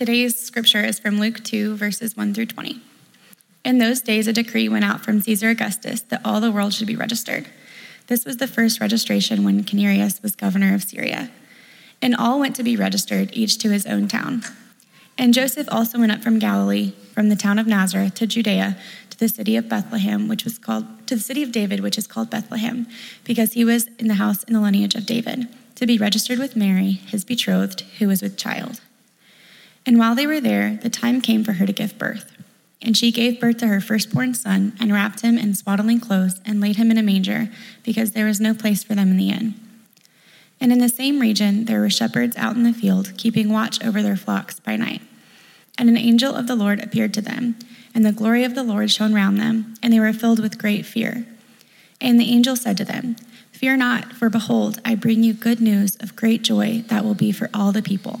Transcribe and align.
Today's 0.00 0.42
scripture 0.42 0.82
is 0.82 0.98
from 0.98 1.20
Luke 1.20 1.44
2, 1.44 1.76
verses 1.76 2.16
1 2.16 2.32
through 2.32 2.46
20. 2.46 2.80
In 3.66 3.76
those 3.76 4.00
days, 4.00 4.26
a 4.26 4.32
decree 4.32 4.66
went 4.66 4.86
out 4.86 5.04
from 5.04 5.20
Caesar 5.20 5.50
Augustus 5.50 6.00
that 6.00 6.22
all 6.24 6.40
the 6.40 6.50
world 6.50 6.72
should 6.72 6.86
be 6.86 6.96
registered. 6.96 7.48
This 8.06 8.24
was 8.24 8.38
the 8.38 8.46
first 8.46 8.80
registration 8.80 9.44
when 9.44 9.62
Quirinius 9.62 10.22
was 10.22 10.34
governor 10.34 10.74
of 10.74 10.84
Syria. 10.84 11.30
And 12.00 12.16
all 12.16 12.40
went 12.40 12.56
to 12.56 12.62
be 12.62 12.78
registered, 12.78 13.28
each 13.34 13.58
to 13.58 13.68
his 13.68 13.84
own 13.84 14.08
town. 14.08 14.42
And 15.18 15.34
Joseph 15.34 15.68
also 15.70 15.98
went 15.98 16.12
up 16.12 16.22
from 16.22 16.38
Galilee, 16.38 16.94
from 17.12 17.28
the 17.28 17.36
town 17.36 17.58
of 17.58 17.66
Nazareth 17.66 18.14
to 18.14 18.26
Judea, 18.26 18.78
to 19.10 19.18
the 19.18 19.28
city 19.28 19.54
of 19.54 19.68
Bethlehem, 19.68 20.28
which 20.28 20.44
was 20.44 20.56
called, 20.56 20.86
to 21.08 21.16
the 21.16 21.22
city 21.22 21.42
of 21.42 21.52
David, 21.52 21.80
which 21.80 21.98
is 21.98 22.06
called 22.06 22.30
Bethlehem, 22.30 22.86
because 23.24 23.52
he 23.52 23.66
was 23.66 23.88
in 23.98 24.08
the 24.08 24.14
house 24.14 24.44
in 24.44 24.54
the 24.54 24.60
lineage 24.60 24.94
of 24.94 25.04
David, 25.04 25.46
to 25.74 25.86
be 25.86 25.98
registered 25.98 26.38
with 26.38 26.56
Mary, 26.56 26.92
his 26.92 27.22
betrothed, 27.22 27.82
who 27.98 28.08
was 28.08 28.22
with 28.22 28.38
child. 28.38 28.80
And 29.90 29.98
while 29.98 30.14
they 30.14 30.28
were 30.28 30.40
there, 30.40 30.78
the 30.80 30.88
time 30.88 31.20
came 31.20 31.42
for 31.42 31.54
her 31.54 31.66
to 31.66 31.72
give 31.72 31.98
birth. 31.98 32.30
And 32.80 32.96
she 32.96 33.10
gave 33.10 33.40
birth 33.40 33.56
to 33.56 33.66
her 33.66 33.80
firstborn 33.80 34.34
son, 34.34 34.76
and 34.78 34.92
wrapped 34.92 35.22
him 35.22 35.36
in 35.36 35.52
swaddling 35.52 35.98
clothes, 35.98 36.40
and 36.46 36.60
laid 36.60 36.76
him 36.76 36.92
in 36.92 36.96
a 36.96 37.02
manger, 37.02 37.50
because 37.82 38.12
there 38.12 38.26
was 38.26 38.38
no 38.38 38.54
place 38.54 38.84
for 38.84 38.94
them 38.94 39.10
in 39.10 39.16
the 39.16 39.30
inn. 39.30 39.54
And 40.60 40.70
in 40.70 40.78
the 40.78 40.88
same 40.88 41.18
region, 41.18 41.64
there 41.64 41.80
were 41.80 41.90
shepherds 41.90 42.36
out 42.36 42.54
in 42.54 42.62
the 42.62 42.72
field, 42.72 43.14
keeping 43.16 43.48
watch 43.48 43.84
over 43.84 44.00
their 44.00 44.14
flocks 44.14 44.60
by 44.60 44.76
night. 44.76 45.02
And 45.76 45.88
an 45.88 45.96
angel 45.96 46.36
of 46.36 46.46
the 46.46 46.54
Lord 46.54 46.78
appeared 46.78 47.12
to 47.14 47.20
them, 47.20 47.56
and 47.92 48.06
the 48.06 48.12
glory 48.12 48.44
of 48.44 48.54
the 48.54 48.62
Lord 48.62 48.92
shone 48.92 49.12
round 49.12 49.40
them, 49.40 49.74
and 49.82 49.92
they 49.92 49.98
were 49.98 50.12
filled 50.12 50.38
with 50.38 50.56
great 50.56 50.86
fear. 50.86 51.26
And 52.00 52.20
the 52.20 52.30
angel 52.30 52.54
said 52.54 52.76
to 52.76 52.84
them, 52.84 53.16
Fear 53.50 53.78
not, 53.78 54.12
for 54.12 54.30
behold, 54.30 54.80
I 54.84 54.94
bring 54.94 55.24
you 55.24 55.34
good 55.34 55.60
news 55.60 55.96
of 55.96 56.14
great 56.14 56.42
joy 56.42 56.84
that 56.86 57.04
will 57.04 57.16
be 57.16 57.32
for 57.32 57.50
all 57.52 57.72
the 57.72 57.82
people. 57.82 58.20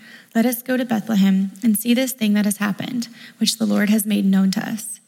Let 0.33 0.45
us 0.45 0.61
go 0.61 0.77
to 0.77 0.85
Bethlehem 0.85 1.51
and 1.61 1.77
see 1.77 1.93
this 1.93 2.13
thing 2.13 2.33
that 2.33 2.45
has 2.45 2.57
happened, 2.57 3.09
which 3.37 3.57
the 3.57 3.65
Lord 3.65 3.89
has 3.89 4.05
made 4.05 4.25
known 4.25 4.51
to 4.51 4.67
us. 4.67 4.99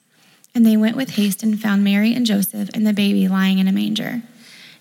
And 0.54 0.66
they 0.66 0.78
went 0.78 0.98
with 0.98 1.12
haste 1.12 1.44
and 1.44 1.60
found 1.60 1.84
Mary 1.84 2.14
and 2.14 2.26
Joseph 2.26 2.70
and 2.74 2.86
the 2.86 2.94
baby 2.94 3.28
lying 3.28 3.60
in 3.60 3.68
a 3.68 3.72
manger. 3.72 4.22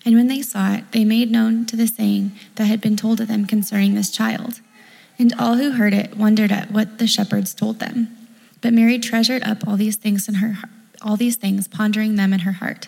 And 0.05 0.15
when 0.15 0.27
they 0.27 0.41
saw 0.41 0.73
it, 0.73 0.91
they 0.91 1.05
made 1.05 1.31
known 1.31 1.65
to 1.67 1.75
the 1.75 1.87
saying 1.87 2.33
that 2.55 2.65
had 2.65 2.81
been 2.81 2.97
told 2.97 3.19
to 3.19 3.25
them 3.25 3.45
concerning 3.45 3.95
this 3.95 4.11
child. 4.11 4.59
And 5.17 5.33
all 5.39 5.55
who 5.55 5.71
heard 5.71 5.93
it 5.93 6.17
wondered 6.17 6.51
at 6.51 6.71
what 6.71 6.97
the 6.97 7.07
shepherds 7.07 7.53
told 7.53 7.79
them. 7.79 8.15
But 8.61 8.73
Mary 8.73 8.99
treasured 8.99 9.43
up 9.43 9.67
all 9.67 9.77
these 9.77 9.95
things 9.95 10.27
in 10.27 10.35
her 10.35 10.57
all 11.03 11.17
these 11.17 11.35
things, 11.35 11.67
pondering 11.67 12.15
them 12.15 12.33
in 12.33 12.39
her 12.39 12.53
heart. 12.53 12.87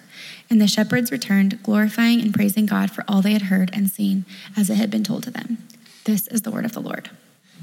And 0.49 0.61
the 0.61 0.67
shepherds 0.67 1.11
returned, 1.11 1.61
glorifying 1.61 2.21
and 2.21 2.33
praising 2.33 2.65
God 2.65 2.89
for 2.89 3.03
all 3.07 3.21
they 3.21 3.33
had 3.33 3.43
heard 3.43 3.69
and 3.73 3.89
seen, 3.89 4.25
as 4.55 4.69
it 4.69 4.75
had 4.75 4.89
been 4.89 5.03
told 5.03 5.23
to 5.23 5.31
them. 5.31 5.57
This 6.05 6.27
is 6.27 6.43
the 6.43 6.51
word 6.51 6.65
of 6.65 6.73
the 6.73 6.79
Lord. 6.79 7.09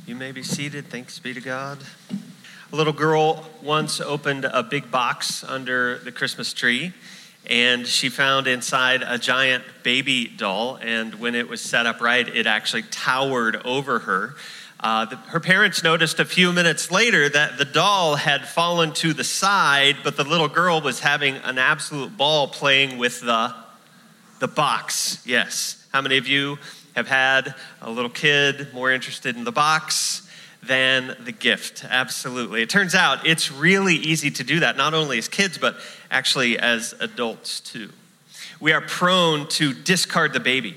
You 0.04 0.16
may 0.16 0.32
be 0.32 0.42
seated. 0.42 0.88
Thanks 0.88 1.20
be 1.20 1.32
to 1.32 1.40
God. 1.40 1.78
A 2.72 2.76
little 2.76 2.92
girl 2.92 3.48
once 3.62 4.00
opened 4.00 4.44
a 4.44 4.64
big 4.64 4.90
box 4.90 5.44
under 5.44 5.98
the 5.98 6.10
Christmas 6.10 6.52
tree, 6.52 6.92
and 7.46 7.86
she 7.86 8.08
found 8.08 8.48
inside 8.48 9.04
a 9.06 9.16
giant 9.16 9.62
baby 9.84 10.26
doll. 10.26 10.76
And 10.82 11.14
when 11.20 11.36
it 11.36 11.48
was 11.48 11.60
set 11.60 11.86
up 11.86 12.00
right, 12.00 12.26
it 12.26 12.48
actually 12.48 12.82
towered 12.82 13.64
over 13.64 14.00
her. 14.00 14.34
Uh, 14.80 15.04
the, 15.04 15.16
her 15.16 15.38
parents 15.38 15.84
noticed 15.84 16.18
a 16.18 16.24
few 16.24 16.52
minutes 16.52 16.90
later 16.90 17.28
that 17.28 17.56
the 17.56 17.64
doll 17.64 18.16
had 18.16 18.48
fallen 18.48 18.92
to 18.94 19.12
the 19.12 19.22
side, 19.22 19.98
but 20.02 20.16
the 20.16 20.24
little 20.24 20.48
girl 20.48 20.80
was 20.80 20.98
having 20.98 21.36
an 21.36 21.58
absolute 21.58 22.16
ball 22.16 22.48
playing 22.48 22.98
with 22.98 23.20
the, 23.20 23.54
the 24.40 24.48
box. 24.48 25.22
Yes. 25.24 25.86
How 25.92 26.00
many 26.00 26.16
of 26.16 26.26
you 26.26 26.58
have 26.94 27.08
had 27.08 27.54
a 27.80 27.90
little 27.90 28.10
kid 28.10 28.72
more 28.72 28.90
interested 28.90 29.36
in 29.36 29.44
the 29.44 29.52
box 29.52 30.28
than 30.62 31.16
the 31.24 31.32
gift? 31.32 31.84
Absolutely. 31.88 32.62
It 32.62 32.70
turns 32.70 32.94
out 32.94 33.26
it's 33.26 33.50
really 33.50 33.94
easy 33.94 34.30
to 34.30 34.44
do 34.44 34.60
that, 34.60 34.76
not 34.76 34.94
only 34.94 35.18
as 35.18 35.28
kids, 35.28 35.58
but 35.58 35.76
actually 36.10 36.58
as 36.58 36.94
adults 37.00 37.60
too. 37.60 37.90
We 38.60 38.72
are 38.72 38.80
prone 38.80 39.48
to 39.48 39.72
discard 39.72 40.32
the 40.32 40.40
baby 40.40 40.76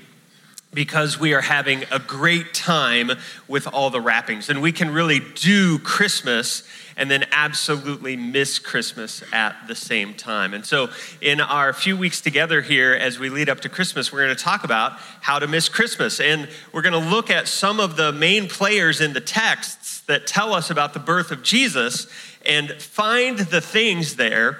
because 0.74 1.18
we 1.18 1.32
are 1.34 1.40
having 1.40 1.84
a 1.90 1.98
great 1.98 2.52
time 2.52 3.12
with 3.48 3.66
all 3.72 3.90
the 3.90 4.00
wrappings. 4.00 4.50
And 4.50 4.60
we 4.60 4.72
can 4.72 4.90
really 4.90 5.20
do 5.36 5.78
Christmas 5.78 6.68
and 6.96 7.10
then 7.10 7.24
absolutely 7.30 8.16
miss 8.16 8.58
Christmas 8.58 9.22
at 9.32 9.54
the 9.68 9.74
same 9.74 10.14
time. 10.14 10.54
And 10.54 10.64
so, 10.64 10.88
in 11.20 11.40
our 11.40 11.72
few 11.72 11.96
weeks 11.96 12.20
together 12.20 12.62
here, 12.62 12.94
as 12.94 13.18
we 13.18 13.28
lead 13.28 13.48
up 13.48 13.60
to 13.60 13.68
Christmas, 13.68 14.12
we're 14.12 14.24
going 14.24 14.36
to 14.36 14.42
talk 14.42 14.64
about 14.64 14.92
how 15.20 15.38
to 15.38 15.46
miss 15.46 15.68
Christmas. 15.68 16.20
And 16.20 16.48
we're 16.72 16.82
going 16.82 17.00
to 17.00 17.10
look 17.10 17.30
at 17.30 17.48
some 17.48 17.80
of 17.80 17.96
the 17.96 18.12
main 18.12 18.48
players 18.48 19.00
in 19.00 19.12
the 19.12 19.20
texts 19.20 20.00
that 20.02 20.26
tell 20.26 20.54
us 20.54 20.70
about 20.70 20.94
the 20.94 21.00
birth 21.00 21.30
of 21.30 21.42
Jesus 21.42 22.06
and 22.44 22.70
find 22.72 23.38
the 23.38 23.60
things 23.60 24.16
there 24.16 24.58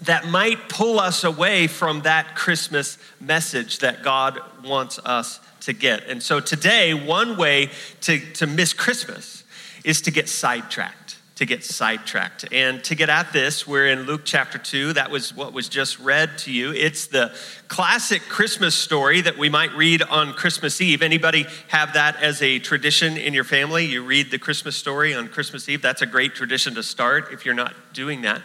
that 0.00 0.26
might 0.26 0.68
pull 0.68 1.00
us 1.00 1.24
away 1.24 1.66
from 1.66 2.02
that 2.02 2.36
Christmas 2.36 2.98
message 3.20 3.80
that 3.80 4.02
God 4.02 4.40
wants 4.64 4.98
us 5.00 5.40
to 5.60 5.72
get. 5.72 6.06
And 6.08 6.22
so 6.22 6.40
today, 6.40 6.94
one 6.94 7.36
way 7.36 7.70
to, 8.02 8.18
to 8.34 8.46
miss 8.46 8.72
Christmas 8.72 9.44
is 9.84 10.00
to 10.02 10.10
get 10.10 10.28
sidetracked. 10.28 11.07
To 11.38 11.46
get 11.46 11.62
sidetracked. 11.62 12.46
And 12.50 12.82
to 12.82 12.96
get 12.96 13.08
at 13.08 13.32
this, 13.32 13.64
we're 13.64 13.86
in 13.86 14.02
Luke 14.02 14.22
chapter 14.24 14.58
2. 14.58 14.94
That 14.94 15.12
was 15.12 15.32
what 15.32 15.52
was 15.52 15.68
just 15.68 16.00
read 16.00 16.36
to 16.38 16.50
you. 16.50 16.72
It's 16.72 17.06
the 17.06 17.32
classic 17.68 18.22
Christmas 18.22 18.74
story 18.74 19.20
that 19.20 19.38
we 19.38 19.48
might 19.48 19.72
read 19.76 20.02
on 20.02 20.32
Christmas 20.32 20.80
Eve. 20.80 21.00
Anybody 21.00 21.46
have 21.68 21.92
that 21.92 22.20
as 22.20 22.42
a 22.42 22.58
tradition 22.58 23.16
in 23.16 23.34
your 23.34 23.44
family? 23.44 23.84
You 23.84 24.04
read 24.04 24.32
the 24.32 24.38
Christmas 24.40 24.74
story 24.74 25.14
on 25.14 25.28
Christmas 25.28 25.68
Eve. 25.68 25.80
That's 25.80 26.02
a 26.02 26.06
great 26.06 26.34
tradition 26.34 26.74
to 26.74 26.82
start 26.82 27.32
if 27.32 27.46
you're 27.46 27.54
not 27.54 27.72
doing 27.92 28.22
that. 28.22 28.42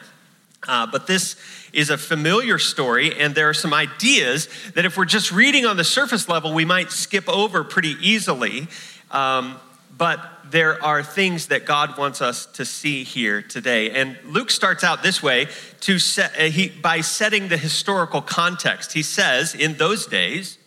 Uh, 0.67 0.85
but 0.85 1.07
this 1.07 1.35
is 1.73 1.89
a 1.89 1.97
familiar 1.97 2.59
story, 2.59 3.19
and 3.19 3.33
there 3.33 3.49
are 3.49 3.55
some 3.55 3.73
ideas 3.73 4.47
that 4.75 4.85
if 4.85 4.97
we're 4.97 5.05
just 5.05 5.31
reading 5.31 5.65
on 5.65 5.77
the 5.77 5.83
surface 5.83 6.29
level, 6.29 6.53
we 6.53 6.63
might 6.63 6.91
skip 6.91 7.27
over 7.27 7.63
pretty 7.63 7.95
easily. 8.01 8.67
Um, 9.09 9.59
but 9.97 10.19
there 10.53 10.81
are 10.83 11.01
things 11.01 11.47
that 11.47 11.65
God 11.65 11.97
wants 11.97 12.21
us 12.21 12.45
to 12.45 12.63
see 12.63 13.03
here 13.03 13.41
today. 13.41 13.89
And 13.89 14.15
Luke 14.23 14.51
starts 14.51 14.83
out 14.83 15.01
this 15.01 15.23
way 15.23 15.47
to 15.79 15.97
set, 15.97 16.31
uh, 16.39 16.43
he, 16.43 16.69
by 16.69 17.01
setting 17.01 17.47
the 17.47 17.57
historical 17.57 18.21
context. 18.21 18.93
He 18.93 19.01
says, 19.01 19.55
In 19.55 19.77
those 19.77 20.05
days, 20.05 20.59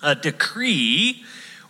a 0.00 0.14
decree 0.14 1.24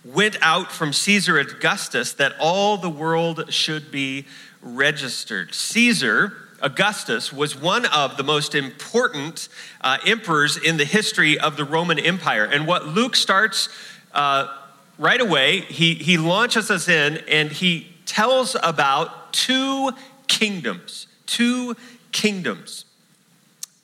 went 0.04 0.36
out 0.42 0.70
from 0.70 0.92
Caesar 0.92 1.38
Augustus 1.38 2.12
that 2.12 2.34
all 2.38 2.76
the 2.76 2.90
world 2.90 3.50
should 3.50 3.90
be 3.90 4.26
registered. 4.60 5.54
Caesar 5.54 6.34
Augustus 6.60 7.32
was 7.32 7.56
one 7.56 7.86
of 7.86 8.18
the 8.18 8.22
most 8.22 8.54
important 8.54 9.48
uh, 9.80 9.96
emperors 10.06 10.58
in 10.58 10.76
the 10.76 10.84
history 10.84 11.40
of 11.40 11.56
the 11.56 11.64
Roman 11.64 11.98
Empire. 11.98 12.44
And 12.44 12.66
what 12.66 12.86
Luke 12.86 13.16
starts 13.16 13.70
uh, 14.12 14.58
right 15.02 15.20
away, 15.20 15.62
he, 15.62 15.94
he 15.94 16.16
launches 16.16 16.70
us 16.70 16.88
in 16.88 17.18
and 17.28 17.50
he 17.50 17.88
tells 18.06 18.56
about 18.62 19.32
two 19.32 19.90
kingdoms. 20.28 21.08
Two 21.26 21.76
kingdoms. 22.12 22.84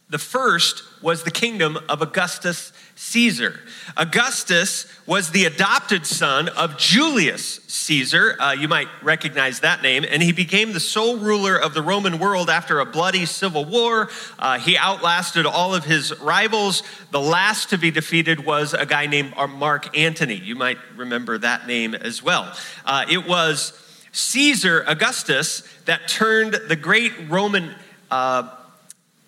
The 0.09 0.19
first 0.19 0.85
was 1.03 1.25
the 1.25 1.31
kingdom 1.31 1.79
of 1.89 2.01
Augustus 2.01 2.73
Caesar. 3.01 3.61
Augustus 3.97 4.85
was 5.07 5.31
the 5.31 5.45
adopted 5.45 6.05
son 6.05 6.49
of 6.49 6.77
Julius 6.77 7.61
Caesar. 7.69 8.37
Uh, 8.41 8.51
you 8.51 8.67
might 8.67 8.89
recognize 9.05 9.61
that 9.61 9.83
name. 9.83 10.05
And 10.07 10.21
he 10.21 10.33
became 10.33 10.73
the 10.73 10.81
sole 10.81 11.17
ruler 11.17 11.57
of 11.57 11.75
the 11.75 11.81
Roman 11.81 12.19
world 12.19 12.51
after 12.51 12.81
a 12.81 12.85
bloody 12.85 13.25
civil 13.25 13.65
war. 13.65 14.11
Uh, 14.37 14.59
he 14.59 14.77
outlasted 14.77 15.47
all 15.47 15.77
of 15.77 15.85
his 15.85 16.13
rivals. 16.19 16.83
The 17.13 17.21
last 17.21 17.71
to 17.71 17.79
be 17.79 17.93
defeated 17.93 18.45
was 18.45 18.75
a 18.75 18.85
guy 18.85 19.07
named 19.07 19.33
Mark 19.49 19.97
Antony. 19.97 20.35
You 20.35 20.57
might 20.57 20.79
remember 20.97 21.39
that 21.39 21.69
name 21.69 21.95
as 21.95 22.21
well. 22.21 22.53
Uh, 22.85 23.07
it 23.09 23.29
was 23.29 23.81
Caesar 24.11 24.85
Augustus 24.89 25.63
that 25.85 26.09
turned 26.09 26.55
the 26.67 26.77
great 26.77 27.13
Roman 27.29 27.77
uh, 28.11 28.58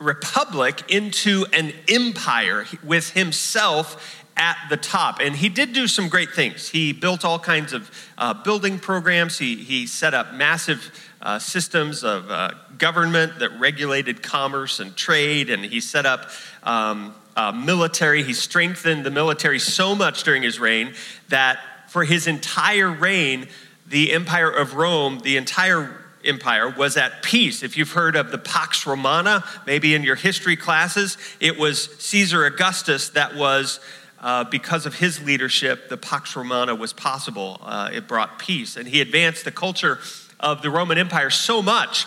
republic 0.00 0.82
into 0.88 1.47
an 1.52 1.73
empire 1.88 2.64
with 2.82 3.11
himself 3.11 4.25
at 4.37 4.56
the 4.70 4.76
top. 4.76 5.20
And 5.20 5.37
he 5.37 5.50
did 5.50 5.75
do 5.75 5.87
some 5.87 6.08
great 6.08 6.31
things. 6.31 6.70
He 6.70 6.93
built 6.93 7.25
all 7.25 7.38
kinds 7.38 7.75
of 7.75 7.91
uh, 8.17 8.32
building 8.32 8.79
programs, 8.79 9.38
he, 9.38 9.56
he 9.56 9.87
set 9.87 10.14
up 10.14 10.32
massive 10.35 10.91
uh, 11.20 11.38
systems 11.38 12.02
of 12.02 12.31
uh, 12.31 12.52
government 12.79 13.38
that 13.41 13.61
regulated 13.61 14.23
commerce 14.23 14.81
and 14.81 14.97
trade, 14.97 15.50
and 15.50 15.62
he 15.62 15.79
set 15.79 16.06
up 16.06 16.31
um, 16.62 17.14
military. 17.55 18.23
He 18.23 18.32
strengthened 18.32 19.05
the 19.05 19.11
military 19.11 19.58
so 19.58 19.94
much 19.94 20.23
during 20.23 20.43
his 20.43 20.58
reign 20.58 20.94
that 21.29 21.58
for 21.91 22.05
his 22.05 22.26
entire 22.26 22.91
reign, 22.91 23.49
the 23.87 24.12
empire 24.12 24.50
of 24.50 24.75
Rome, 24.75 25.20
the 25.23 25.37
entire 25.37 26.00
empire 26.25 26.69
was 26.69 26.96
at 26.96 27.22
peace. 27.22 27.62
If 27.62 27.76
you've 27.76 27.93
heard 27.93 28.17
of 28.17 28.31
the 28.31 28.38
Pax 28.38 28.87
Romana, 28.87 29.44
maybe 29.67 29.94
in 29.94 30.02
your 30.02 30.17
history 30.17 30.56
classes, 30.56 31.19
it 31.40 31.58
was 31.58 31.94
Caesar 31.99 32.44
Augustus 32.44 33.11
that 33.11 33.34
was, 33.34 33.81
uh, 34.20 34.44
because 34.44 34.87
of 34.87 34.94
his 34.96 35.22
leadership, 35.22 35.88
the 35.88 35.96
Pax 35.96 36.37
Romana 36.37 36.75
was 36.75 36.93
possible. 36.93 37.58
Uh, 37.62 37.90
it 37.93 38.06
brought 38.08 38.38
peace. 38.38 38.76
And 38.76 38.87
he 38.87 39.00
advanced 39.00 39.44
the 39.44 39.52
culture 39.52 39.99
of 40.38 40.62
the 40.62 40.70
Roman 40.70 40.99
Empire 40.99 41.31
so 41.31 41.62
much 41.62 42.06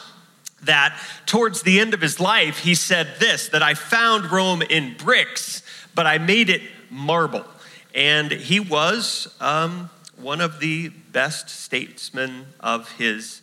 that 0.63 0.97
towards 1.25 1.61
the 1.63 1.79
end 1.79 1.93
of 1.93 2.01
his 2.01 2.19
life, 2.19 2.59
he 2.59 2.75
said 2.75 3.07
this 3.19 3.49
that 3.49 3.61
I 3.61 3.73
found 3.73 4.31
Rome 4.31 4.61
in 4.61 4.95
bricks, 4.97 5.61
but 5.93 6.07
I 6.07 6.17
made 6.17 6.49
it 6.49 6.61
marble. 6.89 7.45
And 7.93 8.31
he 8.31 8.59
was 8.59 9.35
um, 9.39 9.89
one 10.17 10.41
of 10.41 10.59
the 10.59 10.89
best 10.89 11.49
statesmen 11.49 12.47
of 12.59 12.91
his 12.93 13.41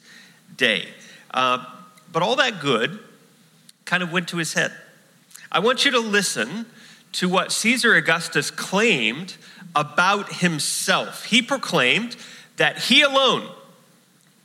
day. 0.61 0.87
Uh, 1.33 1.65
but 2.13 2.23
all 2.23 2.37
that 2.37 2.61
good 2.61 3.01
kind 3.85 4.03
of 4.05 4.13
went 4.13 4.29
to 4.29 4.37
his 4.37 4.53
head. 4.53 4.73
I 5.51 5.59
want 5.59 5.85
you 5.85 5.91
to 5.93 5.99
listen 6.01 6.67
to 7.13 7.29
what 7.29 7.51
Caesar 7.51 7.97
Augustus 7.97 8.51
claimed 8.53 9.37
about 9.75 10.35
himself. 10.35 11.25
He 11.25 11.43
proclaimed 11.43 12.17
that 12.57 12.79
he 12.79 13.03
alone 13.03 13.49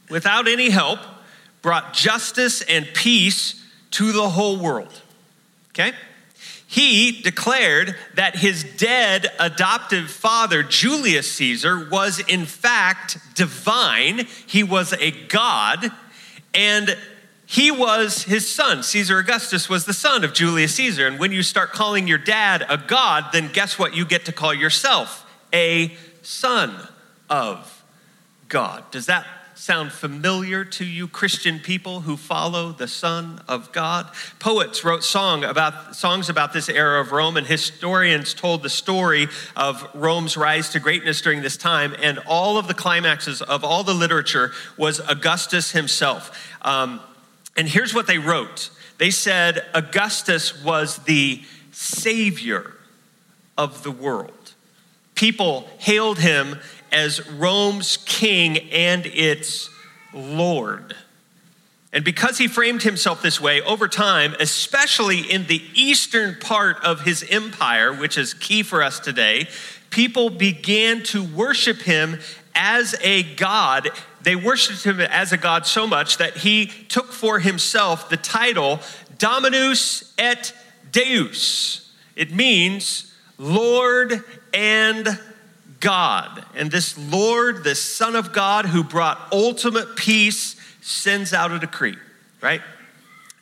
without 0.10 0.48
any 0.48 0.70
help, 0.70 1.00
brought 1.62 1.94
justice 1.94 2.62
and 2.62 2.88
peace 2.94 3.64
to 3.92 4.12
the 4.12 4.30
whole 4.30 4.58
world. 4.58 5.02
Okay? 5.72 5.92
He 6.68 7.22
declared 7.22 7.96
that 8.16 8.36
his 8.38 8.64
dead 8.64 9.32
adoptive 9.40 10.10
father, 10.10 10.64
Julius 10.64 11.32
Caesar, 11.34 11.88
was 11.90 12.20
in 12.20 12.46
fact 12.46 13.18
divine. 13.36 14.26
He 14.48 14.64
was 14.64 14.94
a 14.94 15.12
god, 15.12 15.92
and 16.56 16.98
he 17.46 17.70
was 17.70 18.24
his 18.24 18.52
son. 18.52 18.82
Caesar 18.82 19.20
Augustus 19.20 19.70
was 19.70 19.86
the 19.86 19.94
son 19.94 20.24
of 20.24 20.34
Julius 20.34 20.76
Caesar. 20.76 21.06
And 21.06 21.20
when 21.20 21.32
you 21.32 21.44
start 21.44 21.72
calling 21.72 22.08
your 22.08 22.18
dad 22.18 22.66
a 22.68 22.78
god, 22.78 23.26
then 23.34 23.50
guess 23.54 23.78
what 23.78 23.96
you 23.96 24.06
get 24.06 24.26
to 24.26 24.32
call 24.32 24.54
yourself? 24.54 25.30
A 25.54 25.96
son 26.24 26.88
of 27.30 27.84
God. 28.50 28.90
Does 28.90 29.06
that 29.06 29.28
sound 29.56 29.92
familiar 29.92 30.64
to 30.66 30.86
you, 30.86 31.08
Christian 31.08 31.60
people 31.60 32.02
who 32.02 32.18
follow 32.18 32.72
the 32.72 32.88
Son 32.88 33.42
of 33.48 33.72
God? 33.72 34.10
Poets 34.38 34.84
wrote 34.84 35.04
song 35.04 35.44
about, 35.44 35.96
songs 35.96 36.30
about 36.30 36.54
this 36.54 36.70
era 36.70 37.02
of 37.02 37.12
Rome, 37.12 37.38
and 37.38 37.48
historians 37.48 38.34
told 38.34 38.62
the 38.62 38.70
story 38.70 39.28
of 39.56 39.88
Rome's 39.94 40.38
rise 40.38 40.70
to 40.70 40.80
greatness 40.80 41.22
during 41.22 41.42
this 41.42 41.58
time. 41.58 41.96
And 42.02 42.20
all 42.28 42.58
of 42.58 42.68
the 42.68 42.74
climaxes 42.74 43.42
of 43.42 43.64
all 43.64 43.84
the 43.84 43.94
literature 43.94 44.52
was 44.78 45.00
Augustus 45.00 45.72
himself. 45.72 46.54
Um, 46.62 47.00
and 47.58 47.68
here's 47.68 47.94
what 47.94 48.08
they 48.08 48.18
wrote 48.18 48.70
they 48.98 49.12
said 49.12 49.66
Augustus 49.74 50.64
was 50.64 50.98
the 51.00 51.44
savior 51.72 52.74
of 53.58 53.84
the 53.84 53.92
world. 53.92 54.54
People 55.16 55.68
hailed 55.78 56.20
him 56.20 56.60
as 56.92 57.28
Rome's 57.32 57.98
king 57.98 58.58
and 58.72 59.06
its 59.06 59.70
Lord. 60.14 60.96
And 61.92 62.04
because 62.04 62.38
he 62.38 62.50
framed 62.50 62.84
himself 62.84 63.22
this 63.22 63.40
way 63.40 63.62
over 63.62 63.88
time, 63.88 64.36
especially 64.40 65.22
in 65.22 65.48
the 65.48 65.64
eastern 65.74 66.36
part 66.36 66.84
of 66.84 67.02
his 67.02 67.24
empire, 67.30 67.94
which 67.94 68.18
is 68.18 68.34
key 68.34 68.64
for 68.64 68.84
us 68.84 69.00
today, 69.00 69.48
people 69.92 70.30
began 70.30 71.04
to 71.04 71.24
worship 71.24 71.84
him 71.84 72.20
as 72.54 72.96
a 73.02 73.24
god. 73.36 73.90
They 74.22 74.36
worshiped 74.36 74.84
him 74.84 75.00
as 75.00 75.32
a 75.32 75.38
god 75.38 75.66
so 75.66 75.88
much 75.88 76.18
that 76.18 76.38
he 76.38 76.66
took 76.66 77.14
for 77.14 77.40
himself 77.40 78.10
the 78.10 78.18
title 78.18 78.82
Dominus 79.18 80.14
et 80.18 80.54
Deus. 80.92 81.94
It 82.16 82.34
means 82.34 83.14
Lord 83.38 84.22
and 84.54 85.20
God. 85.80 86.44
And 86.56 86.72
this 86.72 86.98
Lord, 86.98 87.64
this 87.64 87.82
Son 87.82 88.16
of 88.16 88.34
God 88.34 88.66
who 88.66 88.84
brought 88.84 89.28
ultimate 89.32 89.96
peace, 89.96 90.56
sends 90.82 91.34
out 91.34 91.52
a 91.52 91.60
decree, 91.60 91.98
right? 92.42 92.62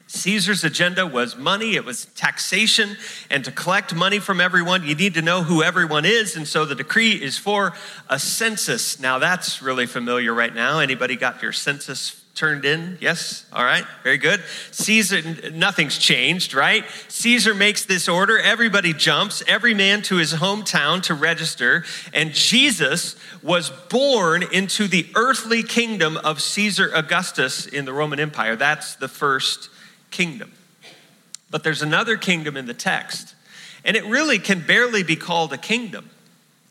Caesar's 0.07 0.63
agenda 0.63 1.07
was 1.07 1.35
money, 1.35 1.75
it 1.75 1.83
was 1.83 2.06
taxation, 2.06 2.95
and 3.31 3.44
to 3.44 3.51
collect 3.51 3.95
money 3.95 4.19
from 4.19 4.39
everyone, 4.39 4.85
you 4.85 4.94
need 4.94 5.15
to 5.15 5.21
know 5.24 5.41
who 5.41 5.63
everyone 5.63 6.06
is. 6.06 6.35
And 6.35 6.47
so 6.47 6.65
the 6.65 6.75
decree 6.75 7.12
is 7.13 7.38
for 7.38 7.74
a 8.09 8.19
census. 8.19 9.00
Now, 9.00 9.18
that's 9.18 9.62
really 9.62 9.88
familiar 9.88 10.33
right 10.33 10.53
now. 10.53 10.79
Anybody 10.79 11.15
got 11.15 11.41
your 11.41 11.51
census 11.51 12.22
turned 12.35 12.65
in? 12.65 12.97
Yes? 13.00 13.45
All 13.53 13.63
right, 13.63 13.85
very 14.03 14.18
good. 14.18 14.41
Caesar, 14.71 15.51
nothing's 15.51 15.97
changed, 15.97 16.53
right? 16.53 16.83
Caesar 17.07 17.53
makes 17.53 17.85
this 17.85 18.09
order. 18.09 18.39
Everybody 18.39 18.94
jumps, 18.94 19.44
every 19.47 19.74
man 19.74 20.01
to 20.03 20.15
his 20.15 20.33
hometown 20.33 21.03
to 21.03 21.13
register. 21.13 21.85
And 22.12 22.33
Jesus 22.33 23.15
was 23.44 23.69
born 23.69 24.44
into 24.51 24.88
the 24.88 25.07
earthly 25.15 25.62
kingdom 25.62 26.18
of 26.18 26.41
Caesar 26.41 26.89
Augustus 26.94 27.68
in 27.68 27.85
the 27.85 27.94
Roman 27.94 28.19
Empire. 28.19 28.56
That's 28.56 28.95
the 28.95 29.07
first 29.07 29.69
kingdom. 30.09 30.51
But 31.51 31.63
there's 31.63 31.83
another 31.83 32.18
kingdom 32.18 32.57
in 32.57 32.65
the 32.65 32.74
text, 32.74 33.36
and 33.86 33.95
it 33.95 34.03
really 34.06 34.39
can 34.39 34.65
barely 34.65 35.03
be 35.03 35.15
called 35.15 35.53
a 35.53 35.57
kingdom. 35.57 36.09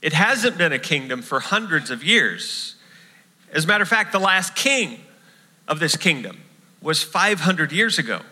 It 0.00 0.12
hasn't 0.12 0.58
been 0.58 0.72
a 0.72 0.78
kingdom 0.80 1.22
for 1.22 1.38
hundreds 1.38 1.90
of 1.90 2.02
years. 2.02 2.74
As 3.52 3.64
a 3.64 3.68
matter 3.68 3.82
of 3.82 3.88
fact, 3.88 4.10
the 4.10 4.18
last 4.18 4.56
king 4.56 4.98
of 5.68 5.80
this 5.80 5.96
kingdom 5.96 6.40
was 6.80 7.02
500 7.02 7.72
years 7.72 7.98
ago. 7.98 8.22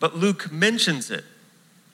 But 0.00 0.16
Luke 0.16 0.50
mentions 0.50 1.10
it 1.10 1.24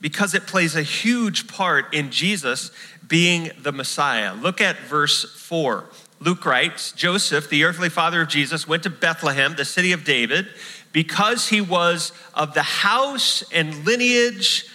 because 0.01 0.35
it 0.35 0.47
plays 0.47 0.77
a 0.77 0.83
huge 0.83 1.49
part 1.49 1.93
in 1.93 2.11
Jesus 2.11 2.71
being 3.07 3.51
the 3.61 3.73
Messiah. 3.73 4.35
Look 4.35 4.61
at 4.61 4.79
verse 4.81 5.25
4. 5.25 5.85
Luke 6.21 6.45
writes 6.45 6.93
Joseph, 6.93 7.49
the 7.49 7.65
earthly 7.65 7.89
father 7.89 8.23
of 8.23 8.29
Jesus, 8.29 8.67
went 8.67 8.83
to 8.83 8.91
Bethlehem, 8.91 9.55
the 9.57 9.65
city 9.65 9.93
of 9.93 10.05
David, 10.05 10.49
because 10.93 11.49
he 11.49 11.61
was 11.61 12.13
of 12.35 12.55
the 12.55 12.63
house 12.63 13.43
and 13.53 13.85
lineage 13.85 14.67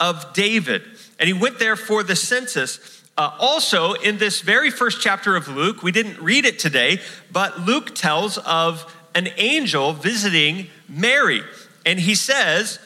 of 0.00 0.32
David. 0.32 0.82
And 1.18 1.26
he 1.26 1.32
went 1.32 1.58
there 1.58 1.76
for 1.76 2.02
the 2.02 2.16
census. 2.16 3.02
Uh, 3.16 3.34
also, 3.38 3.94
in 3.94 4.18
this 4.18 4.40
very 4.40 4.70
first 4.70 5.00
chapter 5.00 5.34
of 5.34 5.48
Luke, 5.48 5.82
we 5.82 5.92
didn't 5.92 6.20
read 6.20 6.44
it 6.44 6.58
today, 6.58 7.00
but 7.32 7.60
Luke 7.60 7.94
tells 7.94 8.38
of 8.38 8.94
an 9.18 9.28
angel 9.36 9.92
visiting 9.92 10.68
Mary. 10.88 11.42
And 11.84 11.98
he 11.98 12.14
says, 12.14 12.78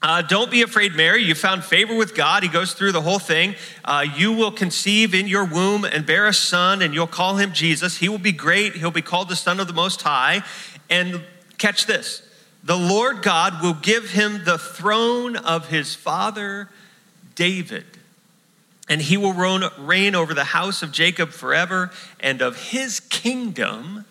uh, 0.00 0.22
don't 0.22 0.50
be 0.50 0.62
afraid, 0.62 0.94
Mary. 0.94 1.22
You 1.22 1.34
found 1.34 1.62
favor 1.62 1.94
with 1.94 2.14
God. 2.14 2.42
He 2.42 2.48
goes 2.48 2.72
through 2.72 2.92
the 2.92 3.02
whole 3.02 3.18
thing. 3.18 3.54
Uh, 3.84 4.06
you 4.16 4.32
will 4.32 4.50
conceive 4.50 5.14
in 5.14 5.26
your 5.26 5.44
womb 5.44 5.84
and 5.84 6.06
bear 6.06 6.26
a 6.26 6.32
son, 6.32 6.80
and 6.80 6.94
you'll 6.94 7.06
call 7.06 7.36
him 7.36 7.52
Jesus. 7.52 7.98
He 7.98 8.08
will 8.08 8.18
be 8.18 8.32
great. 8.32 8.76
He'll 8.76 8.90
be 8.90 9.02
called 9.02 9.28
the 9.28 9.36
Son 9.36 9.60
of 9.60 9.66
the 9.66 9.72
Most 9.74 10.00
High. 10.00 10.42
And 10.88 11.22
catch 11.58 11.84
this 11.84 12.22
the 12.64 12.78
Lord 12.78 13.22
God 13.22 13.62
will 13.62 13.74
give 13.74 14.10
him 14.10 14.44
the 14.44 14.58
throne 14.58 15.36
of 15.36 15.68
his 15.68 15.94
father 15.94 16.70
David. 17.34 17.84
And 18.88 19.02
he 19.02 19.18
will 19.18 19.34
reign 19.78 20.14
over 20.14 20.32
the 20.32 20.44
house 20.44 20.82
of 20.82 20.92
Jacob 20.92 21.30
forever, 21.30 21.90
and 22.20 22.40
of 22.40 22.70
his 22.70 23.00
kingdom 23.00 24.06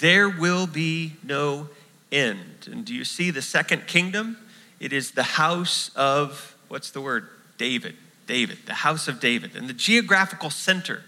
there 0.00 0.28
will 0.28 0.66
be 0.66 1.14
no 1.22 1.68
end. 2.12 2.68
And 2.70 2.84
do 2.84 2.94
you 2.94 3.04
see 3.04 3.30
the 3.30 3.42
second 3.42 3.86
kingdom? 3.86 4.36
It 4.80 4.92
is 4.92 5.12
the 5.12 5.22
house 5.22 5.90
of, 5.96 6.56
what's 6.68 6.90
the 6.90 7.00
word? 7.00 7.28
David. 7.56 7.96
David, 8.26 8.58
the 8.66 8.74
house 8.74 9.08
of 9.08 9.20
David. 9.20 9.56
And 9.56 9.68
the 9.68 9.74
geographical 9.74 10.50
center 10.50 11.02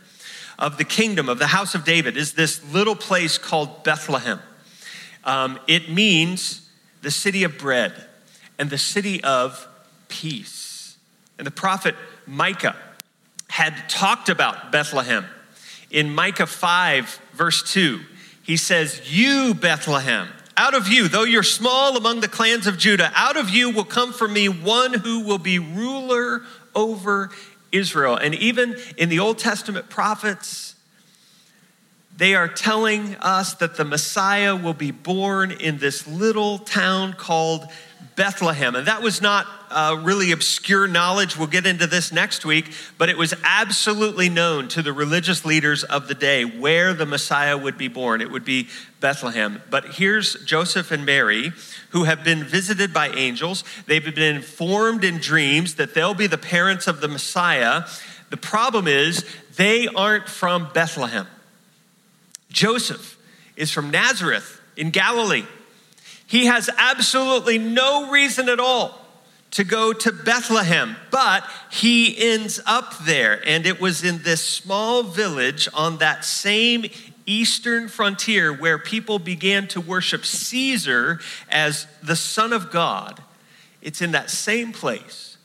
of 0.59 0.78
the 0.78 0.85
kingdom 0.85 1.28
of 1.28 1.38
the 1.38 1.49
house 1.49 1.75
of 1.75 1.85
David 1.85 2.16
is 2.16 2.32
this 2.32 2.64
little 2.73 2.97
place 2.97 3.38
called 3.38 3.85
Bethlehem. 3.85 4.40
Um, 5.25 5.59
it 5.68 5.90
means 5.90 6.68
the 7.02 7.11
city 7.11 7.44
of 7.44 7.59
bread 7.59 7.92
and 8.59 8.70
the 8.70 8.78
city 8.78 9.23
of 9.23 9.66
peace. 10.09 10.97
And 11.38 11.47
the 11.47 11.50
prophet 11.50 11.94
Micah 12.26 12.76
had 13.49 13.88
talked 13.88 14.28
about 14.28 14.73
Bethlehem 14.73 15.26
in 15.90 16.14
Micah 16.14 16.47
5, 16.47 17.20
verse 17.32 17.62
2 17.73 18.00
he 18.50 18.57
says, 18.57 19.00
You, 19.04 19.54
Bethlehem, 19.54 20.28
out 20.57 20.75
of 20.75 20.88
you, 20.88 21.07
though 21.07 21.23
you're 21.23 21.45
small 21.45 21.97
among 21.97 22.19
the 22.19 22.26
clans 22.26 22.66
of 22.66 22.78
Judah, 22.78 23.12
out 23.14 23.37
of 23.37 23.49
you 23.49 23.71
will 23.71 23.85
come 23.85 24.12
for 24.12 24.26
me 24.26 24.49
one 24.49 24.92
who 24.92 25.21
will 25.21 25.38
be 25.38 25.61
ruler 25.61 26.42
over 26.75 27.30
Israel. 27.71 28.16
And 28.16 28.35
even 28.35 28.76
in 28.99 29.09
the 29.09 29.21
Old 29.21 29.38
Testament 29.38 29.88
prophets, 29.88 30.75
they 32.16 32.35
are 32.35 32.49
telling 32.49 33.14
us 33.21 33.54
that 33.54 33.76
the 33.76 33.85
Messiah 33.85 34.57
will 34.57 34.75
be 34.75 34.90
born 34.90 35.52
in 35.52 35.78
this 35.78 36.09
little 36.09 36.59
town 36.59 37.12
called 37.12 37.69
Bethlehem. 38.20 38.74
And 38.74 38.86
that 38.86 39.00
was 39.00 39.22
not 39.22 39.46
uh, 39.70 39.98
really 40.02 40.30
obscure 40.30 40.86
knowledge. 40.86 41.38
We'll 41.38 41.46
get 41.46 41.64
into 41.64 41.86
this 41.86 42.12
next 42.12 42.44
week, 42.44 42.70
but 42.98 43.08
it 43.08 43.16
was 43.16 43.32
absolutely 43.42 44.28
known 44.28 44.68
to 44.68 44.82
the 44.82 44.92
religious 44.92 45.46
leaders 45.46 45.84
of 45.84 46.06
the 46.06 46.14
day 46.14 46.44
where 46.44 46.92
the 46.92 47.06
Messiah 47.06 47.56
would 47.56 47.78
be 47.78 47.88
born. 47.88 48.20
It 48.20 48.30
would 48.30 48.44
be 48.44 48.68
Bethlehem. 49.00 49.62
But 49.70 49.94
here's 49.94 50.34
Joseph 50.44 50.90
and 50.90 51.06
Mary, 51.06 51.52
who 51.92 52.04
have 52.04 52.22
been 52.22 52.44
visited 52.44 52.92
by 52.92 53.08
angels. 53.08 53.64
They've 53.86 54.04
been 54.04 54.36
informed 54.36 55.02
in 55.02 55.16
dreams 55.16 55.76
that 55.76 55.94
they'll 55.94 56.12
be 56.12 56.26
the 56.26 56.36
parents 56.36 56.86
of 56.86 57.00
the 57.00 57.08
Messiah. 57.08 57.84
The 58.28 58.36
problem 58.36 58.86
is, 58.86 59.24
they 59.56 59.88
aren't 59.88 60.28
from 60.28 60.68
Bethlehem. 60.74 61.26
Joseph 62.50 63.16
is 63.56 63.70
from 63.70 63.90
Nazareth 63.90 64.60
in 64.76 64.90
Galilee. 64.90 65.46
He 66.30 66.46
has 66.46 66.70
absolutely 66.78 67.58
no 67.58 68.08
reason 68.08 68.49
at 68.49 68.60
all 68.60 69.04
to 69.50 69.64
go 69.64 69.92
to 69.92 70.12
Bethlehem, 70.12 70.94
but 71.10 71.42
he 71.72 72.16
ends 72.16 72.60
up 72.66 72.96
there. 72.99 73.42
And 73.44 73.66
it 73.66 73.80
was 73.80 74.04
in 74.04 74.22
this 74.22 74.40
small 74.40 75.02
village 75.02 75.68
on 75.75 75.99
that 75.99 76.25
same 76.25 76.87
eastern 77.26 77.88
frontier 77.88 78.52
where 78.52 78.78
people 78.78 79.18
began 79.18 79.66
to 79.68 79.80
worship 79.80 80.25
Caesar 80.25 81.18
as 81.49 81.88
the 82.00 82.14
Son 82.14 82.52
of 82.52 82.70
God. 82.70 83.20
It's 83.82 84.00
in 84.00 84.12
that 84.12 84.30
same 84.30 84.72
place 84.72 85.37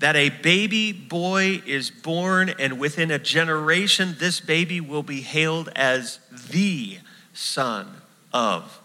that 0.00 0.16
a 0.16 0.30
baby 0.30 0.90
boy 0.90 1.62
is 1.64 1.92
born, 1.92 2.52
and 2.58 2.80
within 2.80 3.12
a 3.12 3.20
generation, 3.20 4.16
this 4.18 4.40
baby 4.40 4.80
will 4.80 5.04
be 5.04 5.20
hailed 5.20 5.68
as 5.76 6.18
the 6.50 6.98
Son 7.32 7.86
of 8.32 8.80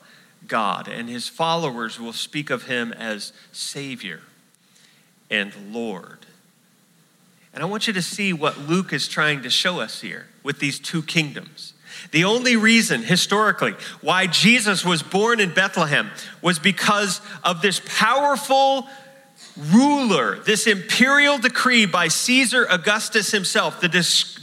God, 0.49 0.87
and 0.87 1.07
his 1.07 1.29
followers 1.29 1.99
will 1.99 2.13
speak 2.13 2.49
of 2.49 2.63
him 2.63 2.91
as 2.93 3.31
Savior 3.51 4.21
and 5.29 5.53
Lord. 5.71 6.25
And 7.53 7.63
I 7.63 7.65
want 7.65 7.87
you 7.87 7.93
to 7.93 8.01
see 8.01 8.33
what 8.33 8.59
Luke 8.59 8.93
is 8.93 9.07
trying 9.07 9.43
to 9.43 9.49
show 9.49 9.79
us 9.79 10.01
here 10.01 10.27
with 10.43 10.59
these 10.59 10.79
two 10.79 11.01
kingdoms. 11.01 11.73
The 12.11 12.23
only 12.23 12.55
reason, 12.55 13.03
historically, 13.03 13.73
why 14.01 14.27
Jesus 14.27 14.85
was 14.85 15.03
born 15.03 15.39
in 15.39 15.53
Bethlehem 15.53 16.11
was 16.41 16.59
because 16.59 17.21
of 17.43 17.61
this 17.61 17.81
powerful 17.85 18.87
ruler, 19.57 20.39
this 20.39 20.67
imperial 20.67 21.37
decree 21.37 21.85
by 21.85 22.07
Caesar 22.07 22.65
Augustus 22.69 23.31
himself, 23.31 23.81
the, 23.81 23.89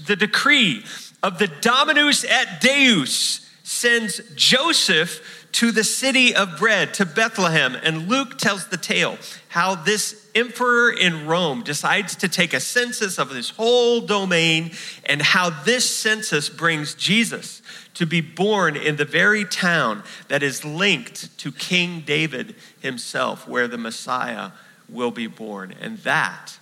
the 0.07 0.17
decree 0.17 0.85
of 1.23 1.39
the 1.39 1.49
Dominus 1.49 2.25
et 2.25 2.61
Deus 2.61 3.49
sends 3.63 4.21
Joseph 4.35 5.46
to 5.57 5.73
the 5.73 5.85
city 5.85 6.35
of 6.35 6.59
bread, 6.59 6.93
to 6.93 7.07
Bethlehem. 7.07 7.75
And 7.83 8.11
Luke 8.11 8.37
tells 8.37 8.67
the 8.67 8.77
tale 8.77 9.17
how 9.49 9.75
this 9.75 10.29
emperor 10.35 10.93
in 10.93 11.27
Rome 11.27 11.63
decides 11.63 12.15
to 12.17 12.29
take 12.29 12.53
a 12.53 12.61
census 12.61 13.19
of 13.19 13.31
this 13.31 13.49
whole 13.49 14.03
domain 14.03 14.73
and 15.07 15.23
how 15.23 15.49
this 15.49 15.89
census 15.89 16.51
brings 16.51 16.95
Jesus 16.95 17.63
to 17.95 18.05
be 18.05 18.21
born 18.21 18.77
in 18.77 18.97
the 18.97 19.07
very 19.07 19.47
town 19.47 20.03
that 20.29 20.43
is 20.43 20.63
linked 20.63 21.39
to 21.39 21.51
King 21.51 22.01
David 22.01 22.55
himself, 22.81 23.49
where 23.49 23.67
the 23.67 23.79
Messiah 23.79 24.51
will 24.91 25.11
be 25.11 25.27
born. 25.27 25.75
And 25.81 25.97
that 26.01 26.59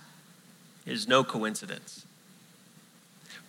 is 0.85 1.05
no 1.05 1.25
coincidence. 1.25 2.04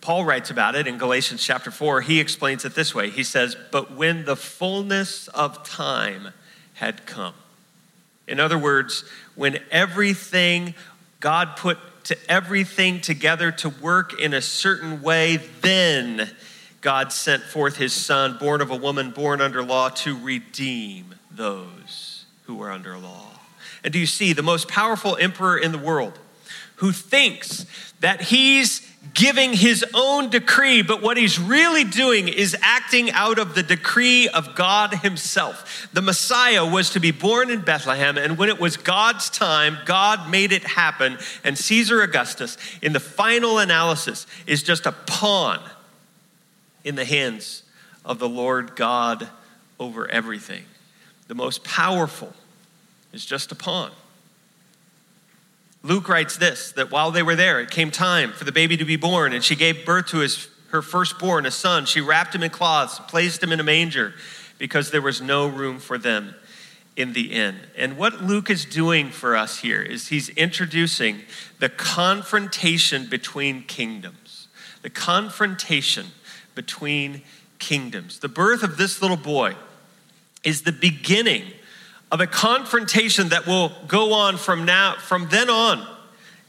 Paul 0.07 0.23
writes 0.23 0.49
about 0.49 0.75
it 0.75 0.87
in 0.87 0.97
Galatians 0.97 1.43
chapter 1.43 1.69
4. 1.69 1.99
He 1.99 2.21
explains 2.21 2.63
it 2.63 2.73
this 2.75 2.95
way 2.95 3.09
He 3.09 3.23
says, 3.23 3.57
But 3.73 3.91
when 3.91 4.23
the 4.23 4.37
fullness 4.37 5.27
of 5.27 5.67
time 5.67 6.29
had 6.75 7.05
come, 7.05 7.33
in 8.25 8.39
other 8.39 8.57
words, 8.57 9.03
when 9.35 9.59
everything, 9.69 10.75
God 11.19 11.57
put 11.57 11.77
to 12.05 12.17
everything 12.31 13.01
together 13.01 13.51
to 13.51 13.67
work 13.67 14.17
in 14.17 14.33
a 14.33 14.41
certain 14.41 15.01
way, 15.01 15.41
then 15.59 16.31
God 16.79 17.11
sent 17.11 17.43
forth 17.43 17.75
his 17.75 17.91
son, 17.91 18.37
born 18.39 18.61
of 18.61 18.71
a 18.71 18.77
woman, 18.77 19.11
born 19.11 19.41
under 19.41 19.61
law, 19.61 19.89
to 19.89 20.17
redeem 20.17 21.15
those 21.29 22.23
who 22.45 22.55
were 22.55 22.71
under 22.71 22.97
law. 22.97 23.31
And 23.83 23.91
do 23.91 23.99
you 23.99 24.05
see 24.05 24.31
the 24.31 24.41
most 24.41 24.69
powerful 24.69 25.17
emperor 25.17 25.57
in 25.57 25.73
the 25.73 25.77
world 25.77 26.17
who 26.77 26.93
thinks 26.93 27.65
that 27.99 28.21
he's 28.21 28.89
giving 29.13 29.53
his 29.53 29.85
own 29.93 30.29
decree, 30.29 30.81
but 30.81 31.01
what 31.01 31.17
he's 31.17 31.39
really 31.39 31.83
doing 31.83 32.27
is 32.27 32.55
acting 32.61 33.11
out 33.11 33.39
of 33.39 33.55
the 33.55 33.63
decree 33.63 34.27
of 34.27 34.55
God 34.55 34.93
himself. 34.93 35.87
The 35.93 36.01
Messiah 36.01 36.65
was 36.65 36.89
to 36.91 36.99
be 36.99 37.11
born 37.11 37.49
in 37.49 37.61
Bethlehem, 37.61 38.17
and 38.17 38.37
when 38.37 38.49
it 38.49 38.59
was 38.59 38.77
God's 38.77 39.29
time, 39.29 39.77
God 39.85 40.29
made 40.29 40.51
it 40.51 40.63
happen. 40.63 41.17
And 41.43 41.57
Caesar 41.57 42.01
Augustus, 42.01 42.57
in 42.81 42.93
the 42.93 42.99
final 42.99 43.59
analysis, 43.59 44.27
is 44.45 44.63
just 44.63 44.85
a 44.85 44.91
pawn 44.91 45.59
in 46.83 46.95
the 46.95 47.05
hands 47.05 47.63
of 48.05 48.19
the 48.19 48.29
Lord 48.29 48.75
God 48.75 49.27
over 49.79 50.09
everything. 50.09 50.63
The 51.27 51.35
most 51.35 51.63
powerful 51.63 52.33
is 53.13 53.25
just 53.25 53.51
a 53.51 53.55
pawn. 53.55 53.91
Luke 55.83 56.09
writes 56.09 56.37
this 56.37 56.71
that 56.73 56.91
while 56.91 57.11
they 57.11 57.23
were 57.23 57.35
there, 57.35 57.59
it 57.59 57.69
came 57.69 57.91
time 57.91 58.31
for 58.31 58.43
the 58.43 58.51
baby 58.51 58.77
to 58.77 58.85
be 58.85 58.95
born, 58.95 59.33
and 59.33 59.43
she 59.43 59.55
gave 59.55 59.85
birth 59.85 60.07
to 60.07 60.19
his, 60.19 60.47
her 60.69 60.81
firstborn, 60.81 61.45
a 61.45 61.51
son. 61.51 61.85
She 61.85 62.01
wrapped 62.01 62.35
him 62.35 62.43
in 62.43 62.49
cloths, 62.49 62.99
placed 63.07 63.41
him 63.41 63.51
in 63.51 63.59
a 63.59 63.63
manger, 63.63 64.13
because 64.57 64.91
there 64.91 65.01
was 65.01 65.21
no 65.21 65.47
room 65.47 65.79
for 65.79 65.97
them 65.97 66.35
in 66.95 67.13
the 67.13 67.31
inn. 67.31 67.55
And 67.77 67.95
what 67.95 68.23
Luke 68.23 68.49
is 68.49 68.65
doing 68.65 69.11
for 69.11 69.35
us 69.35 69.59
here 69.59 69.81
is 69.81 70.07
he's 70.07 70.29
introducing 70.29 71.21
the 71.59 71.69
confrontation 71.69 73.07
between 73.07 73.63
kingdoms. 73.63 74.47
The 74.81 74.89
confrontation 74.89 76.07
between 76.55 77.21
kingdoms. 77.59 78.19
The 78.19 78.27
birth 78.27 78.63
of 78.63 78.77
this 78.77 79.01
little 79.01 79.17
boy 79.17 79.55
is 80.43 80.63
the 80.63 80.71
beginning 80.71 81.43
of 82.11 82.21
a 82.21 82.27
confrontation 82.27 83.29
that 83.29 83.45
will 83.45 83.71
go 83.87 84.13
on 84.13 84.37
from 84.37 84.65
now 84.65 84.95
from 84.95 85.27
then 85.29 85.49
on 85.49 85.85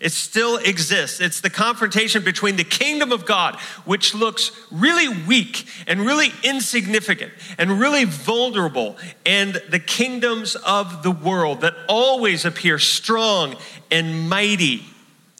it 0.00 0.12
still 0.12 0.58
exists. 0.58 1.20
It's 1.20 1.40
the 1.40 1.50
confrontation 1.50 2.22
between 2.22 2.54
the 2.56 2.64
kingdom 2.64 3.10
of 3.10 3.26
God, 3.26 3.56
which 3.84 4.14
looks 4.14 4.52
really 4.70 5.08
weak 5.08 5.66
and 5.88 6.00
really 6.00 6.28
insignificant 6.44 7.32
and 7.58 7.80
really 7.80 8.04
vulnerable, 8.04 8.96
and 9.26 9.60
the 9.68 9.80
kingdoms 9.80 10.54
of 10.54 11.02
the 11.02 11.10
world 11.10 11.62
that 11.62 11.74
always 11.88 12.44
appear 12.44 12.78
strong 12.78 13.56
and 13.90 14.28
mighty 14.28 14.84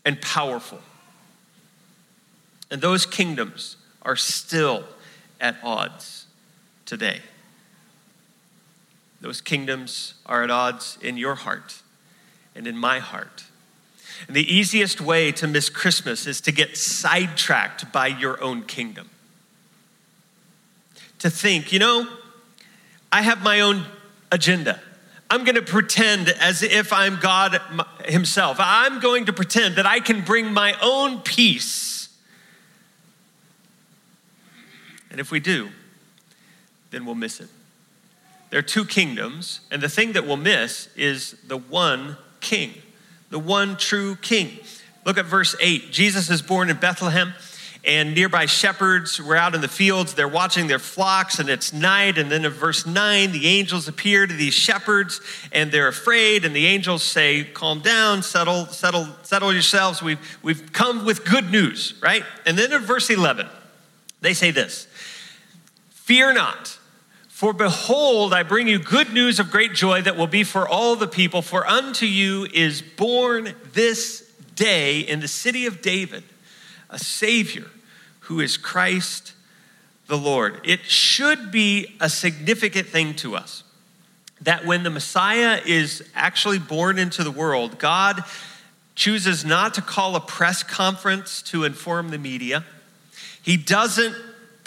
and 0.05 0.21
powerful. 0.21 0.81
And 2.71 2.81
those 2.81 3.07
kingdoms 3.07 3.77
are 4.03 4.17
still 4.17 4.85
at 5.41 5.57
odds 5.63 6.27
today. 6.85 7.21
Those 9.21 9.41
kingdoms 9.41 10.15
are 10.27 10.45
at 10.45 10.51
odds 10.51 10.99
in 11.03 11.17
your 11.17 11.35
heart 11.35 11.83
and 12.55 12.67
in 12.67 12.77
my 12.77 12.99
heart. 13.01 13.45
And 14.27 14.35
the 14.35 14.53
easiest 14.53 15.01
way 15.01 15.33
to 15.33 15.47
miss 15.47 15.69
Christmas 15.69 16.27
is 16.27 16.41
to 16.43 16.53
get 16.53 16.77
sidetracked 16.77 17.93
by 17.93 18.09
your 18.09 18.43
own 18.43 18.63
kingdom. 18.63 19.11
To 21.21 21.31
think, 21.31 21.73
you 21.73 21.79
know, 21.79 22.09
I 23.11 23.23
have 23.23 23.43
my 23.43 23.61
own 23.61 23.85
agenda. 24.31 24.81
I'm 25.31 25.45
going 25.45 25.57
to 25.57 25.63
pretend 25.63 26.29
as 26.29 26.63
if 26.63 26.93
I'm 26.93 27.19
God 27.21 27.61
Himself. 28.07 28.57
I'm 28.61 29.01
going 29.01 29.27
to 29.27 29.33
pretend 29.33 29.77
that 29.77 29.87
I 29.87 30.01
can 30.01 30.23
bring 30.23 30.53
my 30.53 30.75
own 30.81 31.21
peace. 31.21 32.09
And 35.11 35.21
if 35.21 35.31
we 35.31 35.41
do, 35.41 35.71
then 36.91 37.05
we'll 37.05 37.15
miss 37.15 37.41
it. 37.41 37.49
There 38.51 38.59
are 38.59 38.63
two 38.63 38.85
kingdoms, 38.85 39.61
and 39.71 39.83
the 39.83 39.89
thing 39.89 40.13
that 40.13 40.27
we'll 40.27 40.39
miss 40.39 40.89
is 40.97 41.33
the 41.47 41.59
one 41.59 42.17
king, 42.41 42.73
the 43.31 43.39
one 43.39 43.77
true 43.77 44.17
king. 44.17 44.59
Look 45.05 45.19
at 45.19 45.27
verse 45.27 45.55
8. 45.61 45.93
Jesus 45.93 46.31
is 46.31 46.41
born 46.41 46.71
in 46.71 46.79
Bethlehem, 46.79 47.35
and 47.85 48.15
nearby 48.15 48.47
shepherds 48.47 49.21
were 49.21 49.37
out 49.37 49.55
in 49.55 49.61
the 49.61 49.69
fields. 49.69 50.15
They're 50.15 50.27
watching 50.27 50.67
their 50.67 50.79
flocks, 50.79 51.39
and 51.39 51.49
it's 51.49 51.73
night. 51.73 52.17
And 52.17 52.31
then 52.31 52.45
in 52.45 52.53
verse 52.53 52.87
9, 52.87 53.33
the 53.33 53.47
angels 53.47 53.87
appear 53.87 54.27
to 54.27 54.35
these 54.35 54.55
shepherds, 54.55 55.21
and 55.53 55.71
they're 55.71 55.89
afraid. 55.89 56.45
And 56.45 56.57
the 56.57 56.67
angels 56.67 57.03
say, 57.03 57.45
Calm 57.45 57.81
down, 57.81 58.23
settle, 58.23 58.67
settle, 58.67 59.09
settle 59.23 59.53
yourselves. 59.53 60.03
We've, 60.03 60.39
we've 60.43 60.73
come 60.73 61.05
with 61.05 61.25
good 61.25 61.51
news, 61.51 61.95
right? 62.03 62.25
And 62.47 62.59
then 62.59 62.73
in 62.73 62.83
verse 62.83 63.11
11, 63.11 63.47
they 64.23 64.35
say 64.35 64.51
this 64.51 64.87
Fear 65.91 66.33
not. 66.33 66.78
For 67.39 67.53
behold, 67.53 68.35
I 68.35 68.43
bring 68.43 68.67
you 68.67 68.81
good 68.81 69.13
news 69.13 69.39
of 69.39 69.53
great 69.53 69.73
joy 69.73 70.03
that 70.03 70.17
will 70.17 70.27
be 70.27 70.43
for 70.43 70.67
all 70.69 70.97
the 70.97 71.07
people. 71.07 71.41
For 71.41 71.65
unto 71.65 72.05
you 72.05 72.49
is 72.53 72.83
born 72.83 73.55
this 73.75 74.29
day 74.57 74.99
in 74.99 75.21
the 75.21 75.29
city 75.29 75.65
of 75.65 75.81
David 75.81 76.25
a 76.91 76.99
Savior 76.99 77.67
who 78.23 78.41
is 78.41 78.57
Christ 78.57 79.35
the 80.09 80.19
Lord. 80.19 80.61
It 80.65 80.87
should 80.87 81.53
be 81.53 81.95
a 82.01 82.11
significant 82.11 82.89
thing 82.89 83.15
to 83.15 83.37
us 83.37 83.63
that 84.41 84.67
when 84.67 84.83
the 84.83 84.91
Messiah 84.91 85.61
is 85.65 86.03
actually 86.17 86.59
born 86.59 86.99
into 86.99 87.23
the 87.23 87.31
world, 87.31 87.79
God 87.79 88.25
chooses 88.97 89.45
not 89.45 89.75
to 89.75 89.81
call 89.81 90.17
a 90.17 90.21
press 90.21 90.65
conference 90.65 91.41
to 91.43 91.63
inform 91.63 92.11
the 92.11 92.19
media. 92.19 92.65
He 93.41 93.57
doesn't 93.57 94.17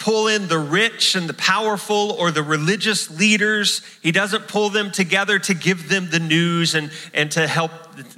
pull 0.02 0.26
in 0.26 0.48
the 0.48 0.58
rich 0.58 1.14
and 1.14 1.28
the 1.28 1.34
powerful 1.34 2.10
or 2.18 2.32
the 2.32 2.42
religious 2.42 3.08
leaders. 3.08 3.82
He 4.02 4.10
doesn't 4.10 4.48
pull 4.48 4.68
them 4.68 4.90
together 4.90 5.38
to 5.38 5.54
give 5.54 5.88
them 5.88 6.10
the 6.10 6.18
news 6.18 6.74
and, 6.74 6.90
and 7.14 7.30
to 7.30 7.46
help 7.46 7.70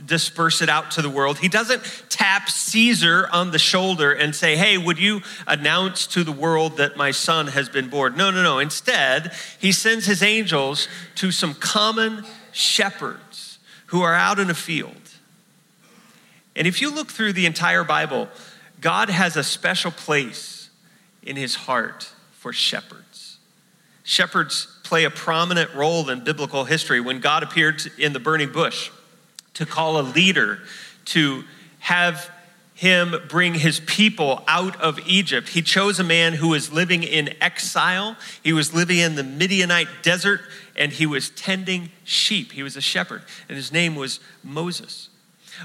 disperse 0.07 0.63
it 0.63 0.71
out 0.71 0.93
to 0.93 1.03
the 1.03 1.11
world. 1.11 1.37
He 1.37 1.49
doesn't 1.49 1.83
tap 2.09 2.49
Caesar 2.49 3.29
on 3.31 3.51
the 3.51 3.59
shoulder 3.59 4.13
and 4.13 4.35
say, 4.35 4.57
Hey, 4.57 4.79
would 4.79 4.99
you 4.99 5.21
announce 5.47 6.07
to 6.07 6.25
the 6.25 6.33
world 6.33 6.79
that 6.79 6.97
my 6.97 7.11
son 7.11 7.49
has 7.49 7.69
been 7.69 7.91
born? 7.91 8.17
No, 8.17 8.31
no, 8.31 8.43
no. 8.43 8.61
Instead, 8.61 9.35
he 9.61 9.71
sends 9.71 10.07
his 10.07 10.23
angels 10.23 10.89
to 11.17 11.31
some 11.31 11.53
common 11.53 12.25
shepherds 12.51 13.59
who 13.89 14.01
are 14.01 14.15
out 14.15 14.39
in 14.39 14.49
a 14.49 14.55
field. 14.55 14.97
And 16.57 16.67
if 16.67 16.81
you 16.81 16.91
look 16.91 17.11
through 17.11 17.35
the 17.35 17.45
entire 17.45 17.85
Bible, 17.85 18.29
God 18.81 19.11
has 19.11 19.37
a 19.37 19.45
special 19.45 19.91
place 19.91 20.54
in 21.25 21.37
his 21.37 21.55
heart 21.55 22.11
for 22.33 22.53
shepherds. 22.53 23.39
Shepherds 24.03 24.69
play 24.85 25.05
a 25.05 25.11
prominent 25.11 25.75
role 25.75 26.09
in 26.11 26.23
biblical 26.23 26.65
history. 26.65 27.01
When 27.01 27.21
God 27.21 27.43
appeared 27.43 27.83
in 27.99 28.13
the 28.13 28.21
burning 28.21 28.53
bush 28.53 28.91
to 29.55 29.65
call 29.65 29.99
a 29.99 30.03
leader 30.03 30.61
to 31.07 31.45
have 31.81 32.31
him 32.75 33.15
bring 33.29 33.55
his 33.55 33.81
people 33.81 34.43
out 34.49 34.81
of 34.81 34.99
Egypt. 35.07 35.49
He 35.49 35.63
chose 35.63 36.01
a 36.01 36.05
man 36.05 36.33
who 36.33 36.49
was 36.49 36.73
living 36.73 37.05
in 37.05 37.31
exile. 37.41 38.17
He 38.43 38.53
was 38.53 38.75
living 38.75 38.99
in 38.99 39.15
the 39.15 39.23
Midianite 39.23 40.03
desert 40.03 40.41
and 40.77 40.93
he 40.93 41.07
was 41.07 41.31
tending 41.31 41.91
sheep. 42.03 42.53
He 42.53 42.63
was 42.63 42.77
a 42.77 42.81
shepherd, 42.81 43.23
and 43.49 43.57
his 43.57 43.73
name 43.73 43.95
was 43.95 44.21
Moses. 44.43 45.09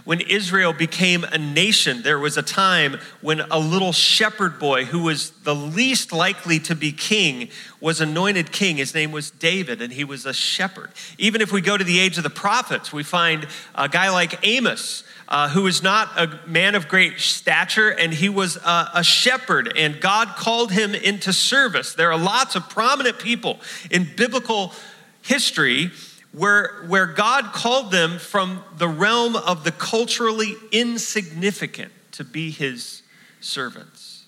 When 0.05 0.22
Israel 0.22 0.74
became 0.74 1.24
a 1.24 1.38
nation, 1.38 2.01
there 2.03 2.19
was 2.19 2.38
a 2.38 2.41
time 2.41 3.00
when 3.22 3.41
a 3.41 3.60
little 3.60 3.91
shepherd 3.91 4.60
boy 4.60 4.86
who 4.86 5.03
was 5.03 5.31
the 5.43 5.55
least 5.55 6.12
likely 6.12 6.60
to 6.60 6.75
be 6.75 6.91
king 6.91 7.50
was 7.81 8.01
anointed 8.01 8.51
king. 8.51 8.77
His 8.77 8.93
name 8.93 9.12
was 9.12 9.31
David, 9.31 9.81
and 9.81 9.91
he 9.93 10.03
was 10.03 10.25
a 10.25 10.34
shepherd. 10.34 10.91
Even 11.17 11.41
if 11.41 11.51
we 11.51 11.62
go 11.62 11.77
to 11.77 11.84
the 11.84 12.00
age 12.00 12.17
of 12.17 12.24
the 12.24 12.29
prophets, 12.29 12.93
we 12.93 13.03
find 13.03 13.48
a 13.75 13.89
guy 13.89 14.10
like 14.10 14.46
Amos. 14.46 15.03
Uh, 15.31 15.48
who 15.48 15.62
was 15.62 15.84
not 15.84 16.10
a 16.17 16.39
man 16.48 16.74
of 16.74 16.88
great 16.88 17.19
stature, 17.19 17.89
and 17.89 18.12
he 18.12 18.27
was 18.27 18.55
a, 18.55 18.89
a 18.96 19.03
shepherd, 19.03 19.72
and 19.77 20.01
God 20.01 20.29
called 20.29 20.72
him 20.72 20.96
into 20.96 21.31
service. 21.31 21.93
There 21.93 22.12
are 22.12 22.17
lots 22.17 22.55
of 22.55 22.67
prominent 22.67 23.19
people 23.19 23.60
in 23.91 24.10
biblical 24.17 24.74
history 25.22 25.91
where, 26.31 26.83
where 26.88 27.05
God 27.05 27.45
called 27.53 27.91
them 27.91 28.19
from 28.19 28.63
the 28.77 28.88
realm 28.88 29.36
of 29.36 29.63
the 29.63 29.71
culturally 29.71 30.55
insignificant 30.71 31.91
to 32.13 32.24
be 32.24 32.51
his 32.51 33.01
servants. 33.41 34.25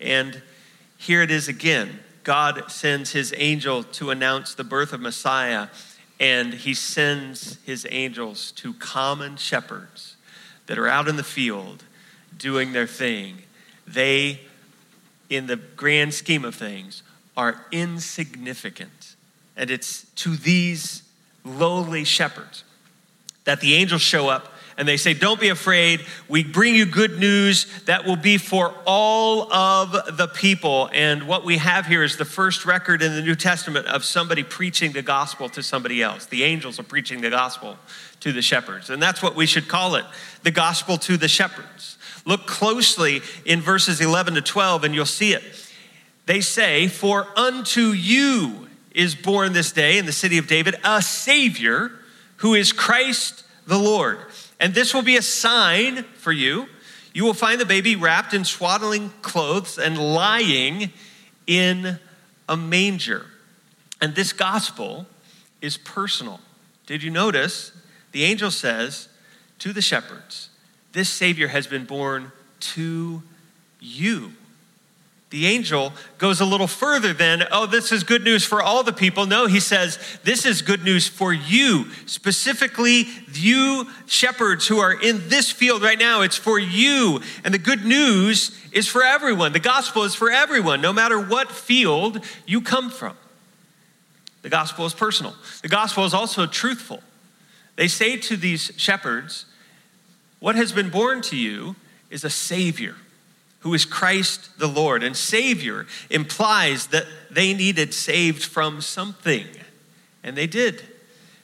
And 0.00 0.42
here 0.96 1.22
it 1.22 1.30
is 1.30 1.48
again 1.48 2.00
God 2.24 2.70
sends 2.70 3.12
his 3.12 3.32
angel 3.38 3.82
to 3.84 4.10
announce 4.10 4.54
the 4.54 4.64
birth 4.64 4.92
of 4.92 5.00
Messiah, 5.00 5.68
and 6.20 6.52
he 6.52 6.74
sends 6.74 7.56
his 7.64 7.86
angels 7.90 8.52
to 8.52 8.74
common 8.74 9.36
shepherds 9.36 10.16
that 10.66 10.78
are 10.78 10.88
out 10.88 11.08
in 11.08 11.16
the 11.16 11.24
field 11.24 11.84
doing 12.36 12.72
their 12.72 12.86
thing. 12.86 13.44
They, 13.86 14.40
in 15.30 15.46
the 15.46 15.56
grand 15.56 16.12
scheme 16.12 16.44
of 16.44 16.54
things, 16.54 17.02
are 17.34 17.64
insignificant. 17.72 19.16
And 19.56 19.70
it's 19.70 20.02
to 20.16 20.36
these 20.36 21.04
lowly 21.44 22.04
shepherds. 22.04 22.64
That 23.44 23.60
the 23.60 23.74
angels 23.74 24.02
show 24.02 24.28
up 24.28 24.52
and 24.78 24.86
they 24.86 24.96
say, 24.96 25.12
Don't 25.12 25.40
be 25.40 25.48
afraid. 25.48 26.06
We 26.28 26.44
bring 26.44 26.74
you 26.74 26.86
good 26.86 27.18
news 27.18 27.66
that 27.86 28.06
will 28.06 28.16
be 28.16 28.38
for 28.38 28.72
all 28.86 29.52
of 29.52 30.16
the 30.16 30.28
people. 30.28 30.88
And 30.92 31.24
what 31.24 31.44
we 31.44 31.58
have 31.58 31.86
here 31.86 32.04
is 32.04 32.16
the 32.16 32.24
first 32.24 32.64
record 32.64 33.02
in 33.02 33.14
the 33.14 33.22
New 33.22 33.34
Testament 33.34 33.86
of 33.86 34.04
somebody 34.04 34.44
preaching 34.44 34.92
the 34.92 35.02
gospel 35.02 35.48
to 35.50 35.62
somebody 35.62 36.00
else. 36.00 36.26
The 36.26 36.44
angels 36.44 36.78
are 36.78 36.84
preaching 36.84 37.20
the 37.20 37.30
gospel 37.30 37.76
to 38.20 38.32
the 38.32 38.40
shepherds. 38.40 38.88
And 38.88 39.02
that's 39.02 39.20
what 39.20 39.34
we 39.34 39.46
should 39.46 39.66
call 39.66 39.96
it 39.96 40.04
the 40.44 40.52
gospel 40.52 40.96
to 40.98 41.16
the 41.16 41.28
shepherds. 41.28 41.98
Look 42.24 42.46
closely 42.46 43.22
in 43.44 43.60
verses 43.60 44.00
11 44.00 44.34
to 44.34 44.42
12, 44.42 44.84
and 44.84 44.94
you'll 44.94 45.06
see 45.06 45.32
it. 45.32 45.42
They 46.26 46.40
say, 46.40 46.86
For 46.86 47.26
unto 47.36 47.90
you, 47.90 48.67
is 48.98 49.14
born 49.14 49.52
this 49.52 49.70
day 49.70 49.96
in 49.96 50.06
the 50.06 50.12
city 50.12 50.38
of 50.38 50.48
David 50.48 50.74
a 50.82 51.00
Savior 51.00 51.92
who 52.38 52.54
is 52.54 52.72
Christ 52.72 53.44
the 53.64 53.78
Lord. 53.78 54.18
And 54.58 54.74
this 54.74 54.92
will 54.92 55.02
be 55.02 55.16
a 55.16 55.22
sign 55.22 56.02
for 56.14 56.32
you. 56.32 56.66
You 57.14 57.22
will 57.24 57.32
find 57.32 57.60
the 57.60 57.64
baby 57.64 57.94
wrapped 57.94 58.34
in 58.34 58.44
swaddling 58.44 59.12
clothes 59.22 59.78
and 59.78 59.96
lying 59.96 60.92
in 61.46 62.00
a 62.48 62.56
manger. 62.56 63.26
And 64.00 64.16
this 64.16 64.32
gospel 64.32 65.06
is 65.62 65.76
personal. 65.76 66.40
Did 66.86 67.04
you 67.04 67.10
notice? 67.10 67.70
The 68.10 68.24
angel 68.24 68.50
says 68.50 69.08
to 69.60 69.72
the 69.72 69.82
shepherds, 69.82 70.48
This 70.90 71.08
Savior 71.08 71.48
has 71.48 71.68
been 71.68 71.84
born 71.84 72.32
to 72.60 73.22
you. 73.78 74.32
The 75.30 75.46
angel 75.46 75.92
goes 76.16 76.40
a 76.40 76.46
little 76.46 76.66
further 76.66 77.12
than, 77.12 77.44
oh, 77.52 77.66
this 77.66 77.92
is 77.92 78.02
good 78.02 78.24
news 78.24 78.44
for 78.44 78.62
all 78.62 78.82
the 78.82 78.94
people. 78.94 79.26
No, 79.26 79.46
he 79.46 79.60
says, 79.60 79.98
this 80.24 80.46
is 80.46 80.62
good 80.62 80.82
news 80.82 81.06
for 81.06 81.34
you, 81.34 81.90
specifically 82.06 83.04
you 83.34 83.86
shepherds 84.06 84.66
who 84.66 84.78
are 84.78 84.92
in 84.92 85.28
this 85.28 85.50
field 85.50 85.82
right 85.82 85.98
now. 85.98 86.22
It's 86.22 86.38
for 86.38 86.58
you. 86.58 87.20
And 87.44 87.52
the 87.52 87.58
good 87.58 87.84
news 87.84 88.58
is 88.72 88.88
for 88.88 89.02
everyone. 89.02 89.52
The 89.52 89.60
gospel 89.60 90.04
is 90.04 90.14
for 90.14 90.30
everyone, 90.30 90.80
no 90.80 90.94
matter 90.94 91.20
what 91.20 91.52
field 91.52 92.24
you 92.46 92.62
come 92.62 92.88
from. 92.88 93.14
The 94.40 94.48
gospel 94.48 94.86
is 94.86 94.94
personal, 94.94 95.34
the 95.60 95.68
gospel 95.68 96.06
is 96.06 96.14
also 96.14 96.46
truthful. 96.46 97.02
They 97.76 97.88
say 97.88 98.16
to 98.16 98.36
these 98.36 98.72
shepherds, 98.76 99.44
what 100.40 100.56
has 100.56 100.72
been 100.72 100.88
born 100.88 101.20
to 101.22 101.36
you 101.36 101.76
is 102.10 102.24
a 102.24 102.30
Savior 102.30 102.96
who 103.68 103.74
is 103.74 103.84
Christ 103.84 104.58
the 104.58 104.66
Lord. 104.66 105.02
And 105.02 105.14
Savior 105.14 105.86
implies 106.08 106.86
that 106.86 107.04
they 107.30 107.52
needed 107.52 107.92
saved 107.92 108.42
from 108.42 108.80
something. 108.80 109.44
And 110.24 110.34
they 110.34 110.46
did, 110.46 110.82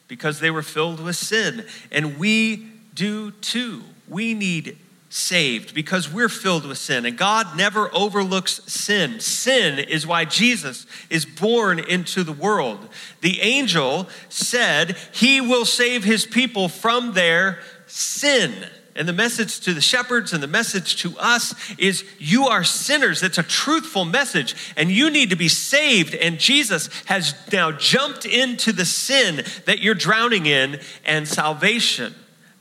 because 0.08 0.40
they 0.40 0.50
were 0.50 0.62
filled 0.62 1.00
with 1.00 1.16
sin. 1.16 1.66
And 1.92 2.18
we 2.18 2.66
do 2.94 3.32
too. 3.32 3.82
We 4.08 4.32
need 4.32 4.78
saved 5.10 5.74
because 5.74 6.10
we're 6.10 6.30
filled 6.30 6.64
with 6.64 6.78
sin. 6.78 7.04
And 7.04 7.18
God 7.18 7.58
never 7.58 7.94
overlooks 7.94 8.62
sin. 8.72 9.20
Sin 9.20 9.78
is 9.78 10.06
why 10.06 10.24
Jesus 10.24 10.86
is 11.10 11.26
born 11.26 11.78
into 11.78 12.24
the 12.24 12.32
world. 12.32 12.88
The 13.20 13.42
angel 13.42 14.08
said 14.30 14.96
he 15.12 15.42
will 15.42 15.66
save 15.66 16.04
his 16.04 16.24
people 16.24 16.70
from 16.70 17.12
their 17.12 17.58
sin. 17.86 18.54
And 18.96 19.08
the 19.08 19.12
message 19.12 19.58
to 19.60 19.74
the 19.74 19.80
shepherds 19.80 20.32
and 20.32 20.42
the 20.42 20.46
message 20.48 20.96
to 21.02 21.18
us 21.18 21.54
is 21.78 22.04
you 22.18 22.46
are 22.46 22.62
sinners. 22.62 23.24
It's 23.24 23.38
a 23.38 23.42
truthful 23.42 24.04
message, 24.04 24.54
and 24.76 24.90
you 24.90 25.10
need 25.10 25.30
to 25.30 25.36
be 25.36 25.48
saved. 25.48 26.14
And 26.14 26.38
Jesus 26.38 26.88
has 27.06 27.34
now 27.52 27.72
jumped 27.72 28.24
into 28.24 28.70
the 28.72 28.84
sin 28.84 29.44
that 29.66 29.80
you're 29.80 29.96
drowning 29.96 30.46
in, 30.46 30.78
and 31.04 31.26
salvation, 31.26 32.14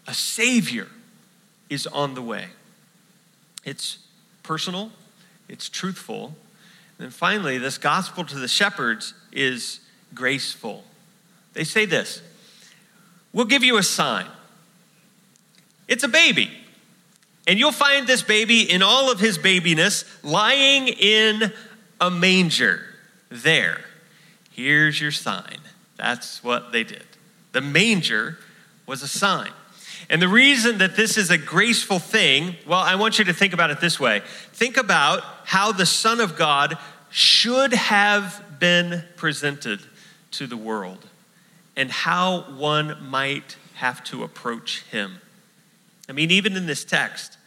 a 0.07 0.13
Savior, 0.13 0.87
is 1.69 1.85
on 1.85 2.15
the 2.15 2.21
way. 2.21 2.47
It's 3.63 3.99
personal, 4.41 4.91
it's 5.47 5.69
truthful. 5.69 6.35
And 6.97 7.05
then 7.05 7.09
finally, 7.11 7.59
this 7.59 7.77
gospel 7.77 8.23
to 8.25 8.39
the 8.39 8.47
shepherds 8.47 9.13
is 9.31 9.81
graceful. 10.15 10.83
They 11.53 11.63
say 11.63 11.85
this 11.85 12.23
We'll 13.33 13.45
give 13.45 13.63
you 13.63 13.77
a 13.77 13.83
sign. 13.83 14.25
It's 15.87 16.03
a 16.03 16.07
baby. 16.07 16.51
And 17.47 17.59
you'll 17.59 17.71
find 17.71 18.07
this 18.07 18.21
baby 18.21 18.61
in 18.61 18.81
all 18.81 19.11
of 19.11 19.19
his 19.19 19.37
babiness 19.37 20.05
lying 20.23 20.87
in 20.87 21.51
a 21.99 22.09
manger 22.09 22.81
there. 23.29 23.81
Here's 24.51 25.01
your 25.01 25.11
sign. 25.11 25.59
That's 25.97 26.43
what 26.43 26.71
they 26.71 26.83
did. 26.83 27.05
The 27.51 27.61
manger 27.61 28.37
was 28.85 29.03
a 29.03 29.07
sign. 29.07 29.51
And 30.09 30.21
the 30.21 30.27
reason 30.27 30.79
that 30.79 30.95
this 30.95 31.17
is 31.17 31.31
a 31.31 31.37
graceful 31.37 31.99
thing, 31.99 32.55
well, 32.67 32.79
I 32.79 32.95
want 32.95 33.19
you 33.19 33.25
to 33.25 33.33
think 33.33 33.53
about 33.53 33.71
it 33.71 33.79
this 33.79 33.99
way. 33.99 34.21
Think 34.51 34.77
about 34.77 35.23
how 35.45 35.71
the 35.71 35.85
Son 35.85 36.19
of 36.19 36.35
God 36.35 36.77
should 37.09 37.73
have 37.73 38.43
been 38.59 39.03
presented 39.15 39.81
to 40.31 40.47
the 40.47 40.57
world 40.57 41.05
and 41.75 41.89
how 41.89 42.41
one 42.57 42.97
might 43.07 43.55
have 43.75 44.03
to 44.05 44.23
approach 44.23 44.83
him. 44.91 45.19
I 46.09 46.11
mean, 46.11 46.31
even 46.31 46.55
in 46.55 46.65
this 46.65 46.83
text, 46.83 47.37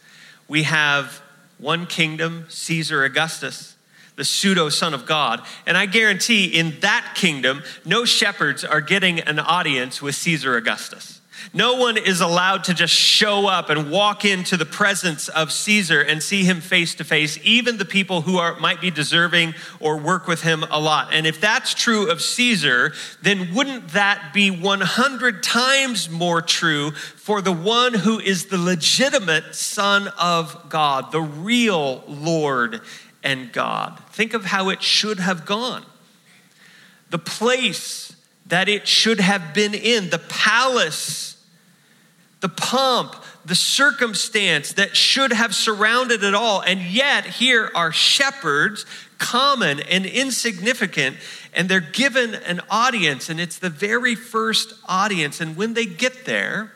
we 0.47 0.63
have 0.63 1.21
one 1.57 1.85
kingdom, 1.85 2.45
Caesar 2.49 3.03
Augustus, 3.03 3.75
the 4.15 4.25
pseudo 4.25 4.69
Son 4.69 4.93
of 4.93 5.05
God. 5.05 5.41
And 5.65 5.77
I 5.77 5.85
guarantee 5.85 6.45
in 6.45 6.79
that 6.81 7.13
kingdom, 7.15 7.63
no 7.85 8.03
shepherds 8.03 8.65
are 8.65 8.81
getting 8.81 9.19
an 9.19 9.39
audience 9.39 10.01
with 10.01 10.15
Caesar 10.15 10.57
Augustus. 10.57 11.21
No 11.53 11.75
one 11.75 11.97
is 11.97 12.21
allowed 12.21 12.63
to 12.65 12.73
just 12.73 12.93
show 12.93 13.47
up 13.47 13.69
and 13.69 13.89
walk 13.89 14.25
into 14.25 14.57
the 14.57 14.65
presence 14.65 15.27
of 15.29 15.51
Caesar 15.51 16.01
and 16.01 16.21
see 16.21 16.43
him 16.43 16.61
face 16.61 16.95
to 16.95 17.03
face, 17.03 17.39
even 17.43 17.77
the 17.77 17.85
people 17.85 18.21
who 18.21 18.37
are, 18.37 18.59
might 18.59 18.81
be 18.81 18.91
deserving 18.91 19.53
or 19.79 19.97
work 19.97 20.27
with 20.27 20.41
him 20.41 20.63
a 20.69 20.79
lot. 20.79 21.13
And 21.13 21.25
if 21.25 21.39
that's 21.39 21.73
true 21.73 22.09
of 22.09 22.21
Caesar, 22.21 22.93
then 23.21 23.53
wouldn't 23.53 23.89
that 23.89 24.33
be 24.33 24.51
100 24.51 25.43
times 25.43 26.09
more 26.09 26.41
true 26.41 26.91
for 26.91 27.41
the 27.41 27.51
one 27.51 27.93
who 27.93 28.19
is 28.19 28.45
the 28.45 28.57
legitimate 28.57 29.55
Son 29.55 30.09
of 30.19 30.69
God, 30.69 31.11
the 31.11 31.21
real 31.21 32.03
Lord 32.07 32.81
and 33.23 33.51
God? 33.51 34.01
Think 34.11 34.33
of 34.33 34.45
how 34.45 34.69
it 34.69 34.81
should 34.81 35.19
have 35.19 35.45
gone. 35.45 35.85
The 37.09 37.19
place 37.19 38.06
that 38.47 38.69
it 38.69 38.87
should 38.87 39.19
have 39.19 39.53
been 39.53 39.73
in, 39.73 40.09
the 40.09 40.19
palace 40.19 41.37
the 42.39 42.49
pomp, 42.49 43.15
the 43.45 43.55
circumstance 43.55 44.73
that 44.73 44.95
should 44.95 45.33
have 45.33 45.55
surrounded 45.55 46.23
it 46.23 46.35
all. 46.35 46.61
And 46.61 46.81
yet, 46.81 47.25
here 47.25 47.71
are 47.73 47.91
shepherds, 47.91 48.85
common 49.17 49.79
and 49.79 50.05
insignificant, 50.05 51.17
and 51.53 51.67
they're 51.67 51.79
given 51.79 52.35
an 52.35 52.61
audience, 52.69 53.29
and 53.29 53.39
it's 53.39 53.57
the 53.57 53.69
very 53.69 54.13
first 54.13 54.73
audience. 54.87 55.41
And 55.41 55.55
when 55.55 55.73
they 55.73 55.85
get 55.85 56.25
there, 56.25 56.71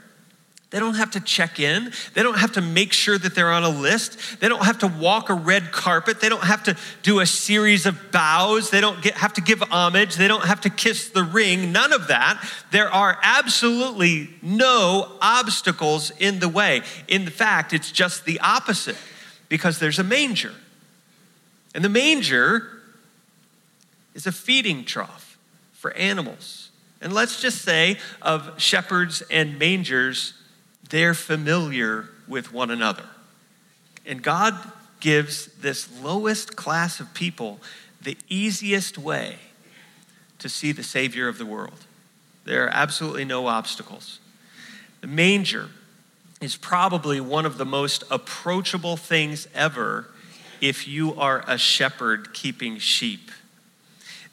they 0.71 0.79
don't 0.79 0.95
have 0.95 1.11
to 1.11 1.19
check 1.19 1.59
in. 1.59 1.91
They 2.13 2.23
don't 2.23 2.37
have 2.37 2.53
to 2.53 2.61
make 2.61 2.93
sure 2.93 3.17
that 3.17 3.35
they're 3.35 3.51
on 3.51 3.63
a 3.63 3.69
list. 3.69 4.39
They 4.39 4.47
don't 4.47 4.63
have 4.63 4.79
to 4.79 4.87
walk 4.87 5.29
a 5.29 5.33
red 5.33 5.73
carpet. 5.73 6.21
They 6.21 6.29
don't 6.29 6.45
have 6.45 6.63
to 6.63 6.77
do 7.03 7.19
a 7.19 7.25
series 7.25 7.85
of 7.85 8.11
bows. 8.13 8.69
They 8.69 8.79
don't 8.79 9.01
get, 9.01 9.15
have 9.15 9.33
to 9.33 9.41
give 9.41 9.61
homage. 9.63 10.15
They 10.15 10.29
don't 10.29 10.45
have 10.45 10.61
to 10.61 10.69
kiss 10.69 11.09
the 11.09 11.23
ring. 11.23 11.73
None 11.73 11.91
of 11.91 12.07
that. 12.07 12.41
There 12.71 12.89
are 12.89 13.19
absolutely 13.21 14.29
no 14.41 15.11
obstacles 15.21 16.09
in 16.19 16.39
the 16.39 16.47
way. 16.47 16.83
In 17.09 17.27
fact, 17.27 17.73
it's 17.73 17.91
just 17.91 18.23
the 18.23 18.39
opposite 18.39 18.97
because 19.49 19.77
there's 19.77 19.99
a 19.99 20.05
manger. 20.05 20.53
And 21.75 21.83
the 21.83 21.89
manger 21.89 22.81
is 24.13 24.25
a 24.25 24.31
feeding 24.31 24.85
trough 24.85 25.37
for 25.73 25.91
animals. 25.97 26.69
And 27.01 27.11
let's 27.11 27.41
just 27.41 27.61
say 27.61 27.97
of 28.21 28.53
shepherds 28.61 29.21
and 29.29 29.59
mangers, 29.59 30.33
they're 30.89 31.13
familiar 31.13 32.09
with 32.27 32.51
one 32.51 32.71
another. 32.71 33.05
And 34.05 34.21
God 34.21 34.55
gives 34.99 35.47
this 35.57 35.89
lowest 36.01 36.55
class 36.55 36.99
of 36.99 37.13
people 37.13 37.59
the 38.01 38.17
easiest 38.29 38.97
way 38.97 39.35
to 40.39 40.49
see 40.49 40.71
the 40.71 40.83
Savior 40.83 41.27
of 41.27 41.37
the 41.37 41.45
world. 41.45 41.85
There 42.45 42.65
are 42.65 42.69
absolutely 42.69 43.25
no 43.25 43.47
obstacles. 43.47 44.19
The 45.01 45.07
manger 45.07 45.69
is 46.41 46.55
probably 46.55 47.21
one 47.21 47.45
of 47.45 47.57
the 47.57 47.65
most 47.65 48.03
approachable 48.09 48.97
things 48.97 49.47
ever 49.53 50.07
if 50.59 50.87
you 50.87 51.15
are 51.15 51.43
a 51.47 51.57
shepherd 51.57 52.33
keeping 52.33 52.77
sheep. 52.79 53.31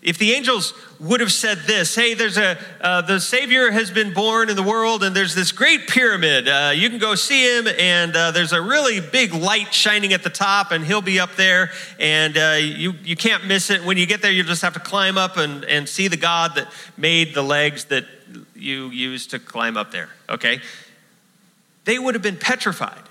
If 0.01 0.17
the 0.17 0.33
angels 0.33 0.75
would 1.01 1.19
have 1.19 1.33
said 1.33 1.59
this, 1.67 1.95
hey, 1.97 2.15
there's 2.15 2.39
a, 2.39 2.57
uh, 2.81 3.03
the 3.03 3.19
Savior 3.19 3.73
has 3.73 3.91
been 3.91 4.15
born 4.15 4.49
in 4.49 4.55
the 4.55 4.63
world, 4.63 5.03
and 5.03 5.15
there's 5.15 5.35
this 5.35 5.51
great 5.51 5.89
pyramid. 5.89 6.49
Uh, 6.49 6.73
you 6.73 6.89
can 6.89 7.01
go 7.01 7.17
see 7.17 7.59
him, 7.59 7.67
and 7.67 8.15
uh, 8.15 8.31
there's 8.31 8.53
a 8.53 8.63
really 8.63 9.01
big 9.01 9.35
light 9.35 9.75
shining 9.75 10.13
at 10.13 10.23
the 10.23 10.31
top, 10.31 10.71
and 10.71 10.85
he'll 10.85 11.03
be 11.03 11.19
up 11.19 11.35
there, 11.35 11.73
and 11.99 12.37
uh, 12.39 12.59
you, 12.61 12.95
you 13.03 13.17
can't 13.17 13.47
miss 13.47 13.71
it. 13.71 13.85
When 13.85 13.97
you 13.97 14.07
get 14.07 14.23
there, 14.23 14.31
you 14.31 14.45
just 14.45 14.63
have 14.63 14.75
to 14.75 14.81
climb 14.81 15.19
up 15.19 15.37
and, 15.37 15.65
and 15.65 15.89
see 15.89 16.07
the 16.07 16.17
God 16.17 16.55
that 16.55 16.73
made 16.97 17.35
the 17.35 17.43
legs 17.43 17.87
that 17.87 18.05
you 18.55 18.91
used 18.91 19.31
to 19.31 19.41
climb 19.41 19.77
up 19.77 19.91
there, 19.91 20.11
okay? 20.29 20.61
They 21.87 21.99
would 21.99 22.15
have 22.15 22.23
been 22.23 22.37
petrified 22.37 23.03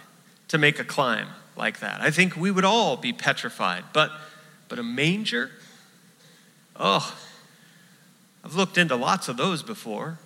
to 0.47 0.57
make 0.57 0.79
a 0.79 0.85
climb 0.85 1.27
like 1.57 1.81
that. 1.81 1.99
I 1.99 2.11
think 2.11 2.37
we 2.37 2.49
would 2.49 2.65
all 2.65 2.95
be 2.95 3.11
petrified, 3.11 3.83
but, 3.91 4.11
but 4.69 4.79
a 4.79 4.83
manger? 4.83 5.51
Oh, 6.79 7.15
I've 8.43 8.55
looked 8.55 8.77
into 8.77 8.95
lots 8.95 9.27
of 9.27 9.37
those 9.37 9.63
before. 9.63 10.19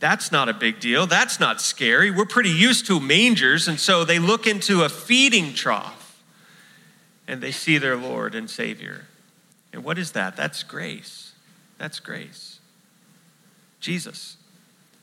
That's 0.00 0.32
not 0.32 0.48
a 0.48 0.54
big 0.54 0.80
deal. 0.80 1.06
That's 1.06 1.38
not 1.38 1.60
scary. 1.60 2.10
We're 2.10 2.24
pretty 2.24 2.50
used 2.50 2.86
to 2.86 2.98
mangers, 2.98 3.68
and 3.68 3.78
so 3.78 4.04
they 4.04 4.18
look 4.18 4.46
into 4.46 4.82
a 4.82 4.88
feeding 4.88 5.52
trough 5.52 6.00
and 7.28 7.40
they 7.40 7.52
see 7.52 7.78
their 7.78 7.96
Lord 7.96 8.34
and 8.34 8.50
Savior. 8.50 9.06
And 9.72 9.84
what 9.84 9.98
is 9.98 10.12
that? 10.12 10.36
That's 10.36 10.62
grace. 10.62 11.32
That's 11.78 12.00
grace. 12.00 12.58
Jesus, 13.78 14.36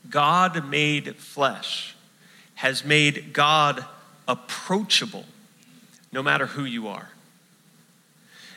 God 0.10 0.68
made 0.68 1.16
flesh, 1.16 1.96
has 2.56 2.84
made 2.84 3.34
God 3.34 3.86
approachable 4.28 5.26
no 6.12 6.22
matter 6.22 6.48
who 6.48 6.66
you 6.66 6.88
are. 6.88 7.10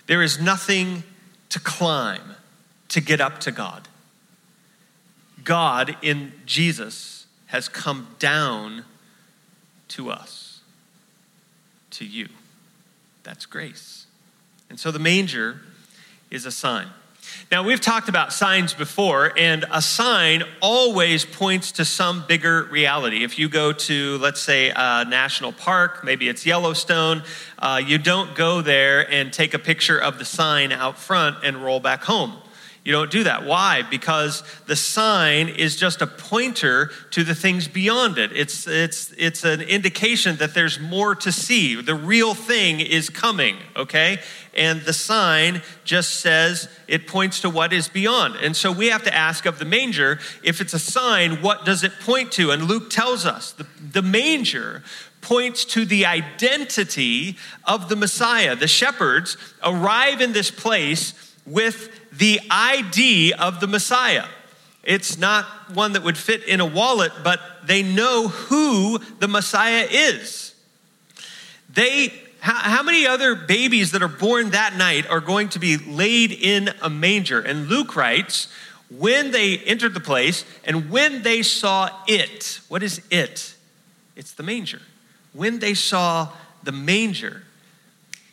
There 0.07 0.23
is 0.23 0.41
nothing 0.41 1.05
to 1.51 1.61
climb 1.61 2.37
to 2.89 3.01
get 3.01 3.21
up 3.21 3.39
to 3.41 3.53
God. 3.53 3.89
God 5.45 5.97
in 6.03 6.33
Jesus 6.47 7.27
has 7.47 7.69
come 7.69 8.09
down 8.19 8.85
to 9.89 10.11
us, 10.11 10.61
to 11.91 12.05
you. 12.05 12.29
That's 13.23 13.47
grace. 13.47 14.07
And 14.69 14.79
so 14.79 14.91
the 14.91 14.99
manger 14.99 15.61
is 16.31 16.47
a 16.47 16.53
sign. 16.53 16.89
Now, 17.51 17.65
we've 17.65 17.81
talked 17.81 18.09
about 18.09 18.33
signs 18.33 18.75
before, 18.75 19.33
and 19.37 19.65
a 19.73 19.83
sign 19.83 20.45
always 20.61 21.25
points 21.25 21.73
to 21.73 21.85
some 21.85 22.25
bigger 22.29 22.65
reality. 22.71 23.25
If 23.25 23.39
you 23.39 23.49
go 23.49 23.73
to, 23.73 24.19
let's 24.19 24.41
say, 24.41 24.71
a 24.71 25.05
national 25.05 25.53
park, 25.53 26.05
maybe 26.05 26.29
it's 26.29 26.47
Yellowstone, 26.47 27.25
uh, 27.59 27.81
you 27.85 27.99
don't 27.99 28.37
go 28.37 28.63
there 28.63 29.11
and 29.13 29.33
take 29.33 29.53
a 29.53 29.59
picture 29.59 29.99
of 29.99 30.19
the 30.19 30.25
sign 30.25 30.71
out 30.71 30.97
front 30.97 31.39
and 31.43 31.57
roll 31.57 31.81
back 31.81 32.05
home. 32.05 32.35
You 32.83 32.93
don't 32.93 33.11
do 33.11 33.25
that. 33.25 33.45
Why? 33.45 33.83
Because 33.83 34.43
the 34.67 34.75
sign 34.75 35.49
is 35.49 35.77
just 35.77 36.01
a 36.01 36.07
pointer 36.07 36.91
to 37.11 37.25
the 37.25 37.35
things 37.35 37.69
beyond 37.69 38.17
it. 38.17 38.33
It's, 38.33 38.67
it's, 38.67 39.13
it's 39.19 39.45
an 39.45 39.61
indication 39.61 40.37
that 40.37 40.55
there's 40.55 40.81
more 40.81 41.15
to 41.17 41.31
see. 41.31 41.81
The 41.81 41.95
real 41.95 42.33
thing 42.33 42.81
is 42.81 43.11
coming, 43.11 43.57
okay? 43.77 44.21
And 44.55 44.81
the 44.83 44.93
sign 44.93 45.63
just 45.85 46.21
says 46.21 46.69
it 46.89 47.07
points 47.07 47.41
to 47.41 47.51
what 47.51 47.73
is 47.73 47.89
beyond. 47.89 48.37
And 48.37 48.57
so 48.57 48.73
we 48.73 48.89
have 48.89 49.05
to 49.05 49.15
ask 49.15 49.47
of 49.47 49.59
the 49.59 49.65
manger 49.65 50.19
if 50.43 50.61
it's 50.61 50.75
a 50.75 50.79
sign, 50.79 51.41
what 51.41 51.65
does 51.65 51.85
it 51.85 51.93
point 52.01 52.33
to? 52.33 52.51
And 52.51 52.65
Luke 52.65 52.91
tells 52.91 53.25
us 53.27 53.53
the, 53.53 53.67
the 53.93 54.03
manger 54.03 54.83
points 55.21 55.65
to 55.67 55.85
the 55.85 56.07
identity 56.07 57.37
of 57.65 57.89
the 57.89 57.97
Messiah. 57.97 58.57
The 58.57 58.67
shepherds 58.67 59.37
arrive 59.63 60.21
in 60.21 60.33
this 60.33 60.51
place 60.51 61.15
with 61.47 61.91
the 62.13 62.41
ID 62.51 63.33
of 63.35 63.61
the 63.61 63.67
Messiah. 63.67 64.27
It's 64.83 65.19
not 65.19 65.45
one 65.75 65.93
that 65.93 66.03
would 66.03 66.17
fit 66.17 66.45
in 66.45 66.61
a 66.61 66.67
wallet, 66.67 67.13
but 67.23 67.41
they 67.65 67.83
know 67.83 68.29
who 68.29 68.99
the 69.19 69.29
Messiah 69.29 69.87
is. 69.89 70.55
They, 71.69 72.13
how, 72.41 72.55
how, 72.55 72.83
many 72.83 73.07
other 73.07 73.35
babies 73.35 73.93
that 73.93 74.03
are 74.03 74.09
born 74.09 74.51
that 74.51 74.77
night 74.77 75.09
are 75.09 75.21
going 75.21 75.49
to 75.51 75.59
be 75.59 75.77
laid 75.77 76.33
in 76.33 76.71
a 76.83 76.91
manger? 76.91 77.41
And 77.41 77.69
Luke 77.69 77.97
writes, 77.97 78.49
when 78.91 79.31
they 79.31 79.59
entered 79.59 79.95
the 79.95 80.01
place 80.01 80.45
and 80.65 80.91
when 80.91 81.23
they 81.23 81.43
saw 81.43 81.91
it, 82.09 82.61
what 82.69 82.83
is 82.83 83.01
it? 83.11 83.55
It's 84.17 84.33
the 84.33 84.43
manger. 84.43 84.83
When 85.33 85.61
they 85.61 85.75
saw 85.75 86.29
the 86.63 86.73
manger, 86.73 87.45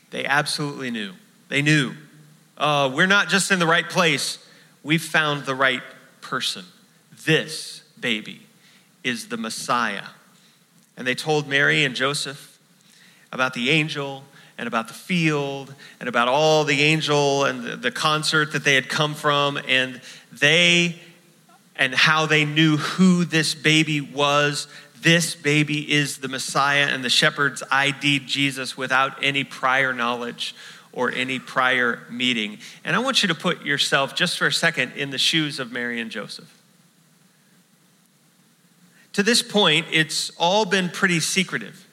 they 0.09 0.25
absolutely 0.25 0.89
knew. 0.89 1.13
They 1.49 1.61
knew 1.61 1.93
uh, 2.57 2.91
we're 2.93 3.05
not 3.05 3.29
just 3.29 3.51
in 3.51 3.59
the 3.59 3.67
right 3.67 3.87
place, 3.87 4.39
we've 4.83 5.03
found 5.03 5.45
the 5.45 5.55
right 5.55 5.83
person. 6.21 6.65
This 7.25 7.83
baby 7.99 8.41
is 9.03 9.27
the 9.27 9.37
Messiah. 9.37 10.05
And 10.97 11.05
they 11.05 11.13
told 11.13 11.47
Mary 11.47 11.83
and 11.83 11.95
Joseph 11.95 12.56
about 13.31 13.53
the 13.53 13.69
angel 13.69 14.23
and 14.57 14.67
about 14.67 14.87
the 14.87 14.93
field 14.93 15.73
and 15.99 16.09
about 16.09 16.27
all 16.27 16.63
the 16.63 16.81
angel 16.81 17.45
and 17.45 17.81
the, 17.81 17.91
concert 17.91 18.53
that 18.53 18.63
they 18.63 18.75
had 18.75 18.89
come 18.89 19.13
from. 19.13 19.59
And 19.67 20.01
they 20.31 20.99
and 21.75 21.93
how 21.93 22.25
they 22.25 22.43
knew 22.43 22.77
who 22.77 23.23
this 23.23 23.53
baby 23.53 24.01
was. 24.01 24.67
This 24.99 25.35
baby 25.35 25.91
is 25.91 26.17
the 26.17 26.27
Messiah, 26.27 26.87
and 26.87 27.03
the 27.03 27.09
shepherds 27.09 27.61
ID'd 27.71 28.27
Jesus 28.27 28.75
without 28.75 29.23
any 29.23 29.43
prior 29.43 29.93
knowledge 29.93 30.55
or 30.91 31.11
any 31.11 31.37
prior 31.37 31.99
meeting. 32.09 32.57
And 32.83 32.95
I 32.95 32.99
want 32.99 33.21
you 33.21 33.27
to 33.27 33.35
put 33.35 33.63
yourself 33.63 34.15
just 34.15 34.37
for 34.39 34.47
a 34.47 34.51
second 34.51 34.93
in 34.93 35.11
the 35.11 35.19
shoes 35.19 35.59
of 35.59 35.71
Mary 35.71 36.01
and 36.01 36.09
Joseph. 36.09 36.51
To 39.13 39.23
this 39.23 39.41
point, 39.43 39.85
it's 39.91 40.31
all 40.39 40.65
been 40.65 40.89
pretty 40.89 41.19
secretive. 41.19 41.87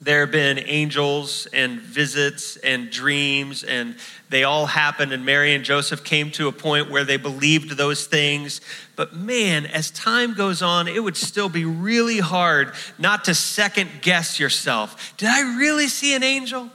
There 0.00 0.20
have 0.20 0.30
been 0.30 0.60
angels 0.60 1.48
and 1.52 1.80
visits 1.80 2.56
and 2.58 2.88
dreams, 2.88 3.64
and 3.64 3.96
they 4.30 4.44
all 4.44 4.66
happened. 4.66 5.12
And 5.12 5.24
Mary 5.24 5.54
and 5.54 5.64
Joseph 5.64 6.04
came 6.04 6.30
to 6.32 6.46
a 6.46 6.52
point 6.52 6.88
where 6.88 7.04
they 7.04 7.16
believed 7.16 7.76
those 7.76 8.06
things. 8.06 8.60
But 8.94 9.14
man, 9.14 9.66
as 9.66 9.90
time 9.90 10.34
goes 10.34 10.62
on, 10.62 10.86
it 10.86 11.02
would 11.02 11.16
still 11.16 11.48
be 11.48 11.64
really 11.64 12.20
hard 12.20 12.74
not 12.96 13.24
to 13.24 13.34
second 13.34 13.90
guess 14.00 14.38
yourself. 14.38 15.14
Did 15.16 15.30
I 15.30 15.58
really 15.58 15.88
see 15.88 16.14
an 16.14 16.22
angel? 16.22 16.70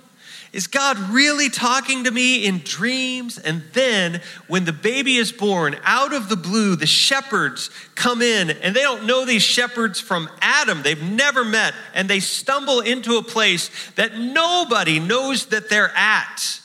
Is 0.53 0.67
God 0.67 0.99
really 1.09 1.49
talking 1.49 2.03
to 2.03 2.11
me 2.11 2.45
in 2.45 2.59
dreams? 2.59 3.39
And 3.39 3.63
then, 3.73 4.21
when 4.47 4.65
the 4.65 4.71
baby 4.71 5.17
is 5.17 5.31
born, 5.31 5.75
out 5.83 6.13
of 6.13 6.29
the 6.29 6.35
blue, 6.35 6.75
the 6.75 6.85
shepherds 6.85 7.71
come 7.95 8.21
in, 8.21 8.51
and 8.51 8.75
they 8.75 8.83
don't 8.83 9.07
know 9.07 9.25
these 9.25 9.41
shepherds 9.41 9.99
from 9.99 10.29
Adam. 10.41 10.83
They've 10.83 11.01
never 11.01 11.43
met, 11.43 11.73
and 11.95 12.07
they 12.07 12.19
stumble 12.19 12.81
into 12.81 13.17
a 13.17 13.23
place 13.23 13.71
that 13.95 14.19
nobody 14.19 14.99
knows 14.99 15.47
that 15.47 15.69
they're 15.69 15.91
at. 15.95 16.61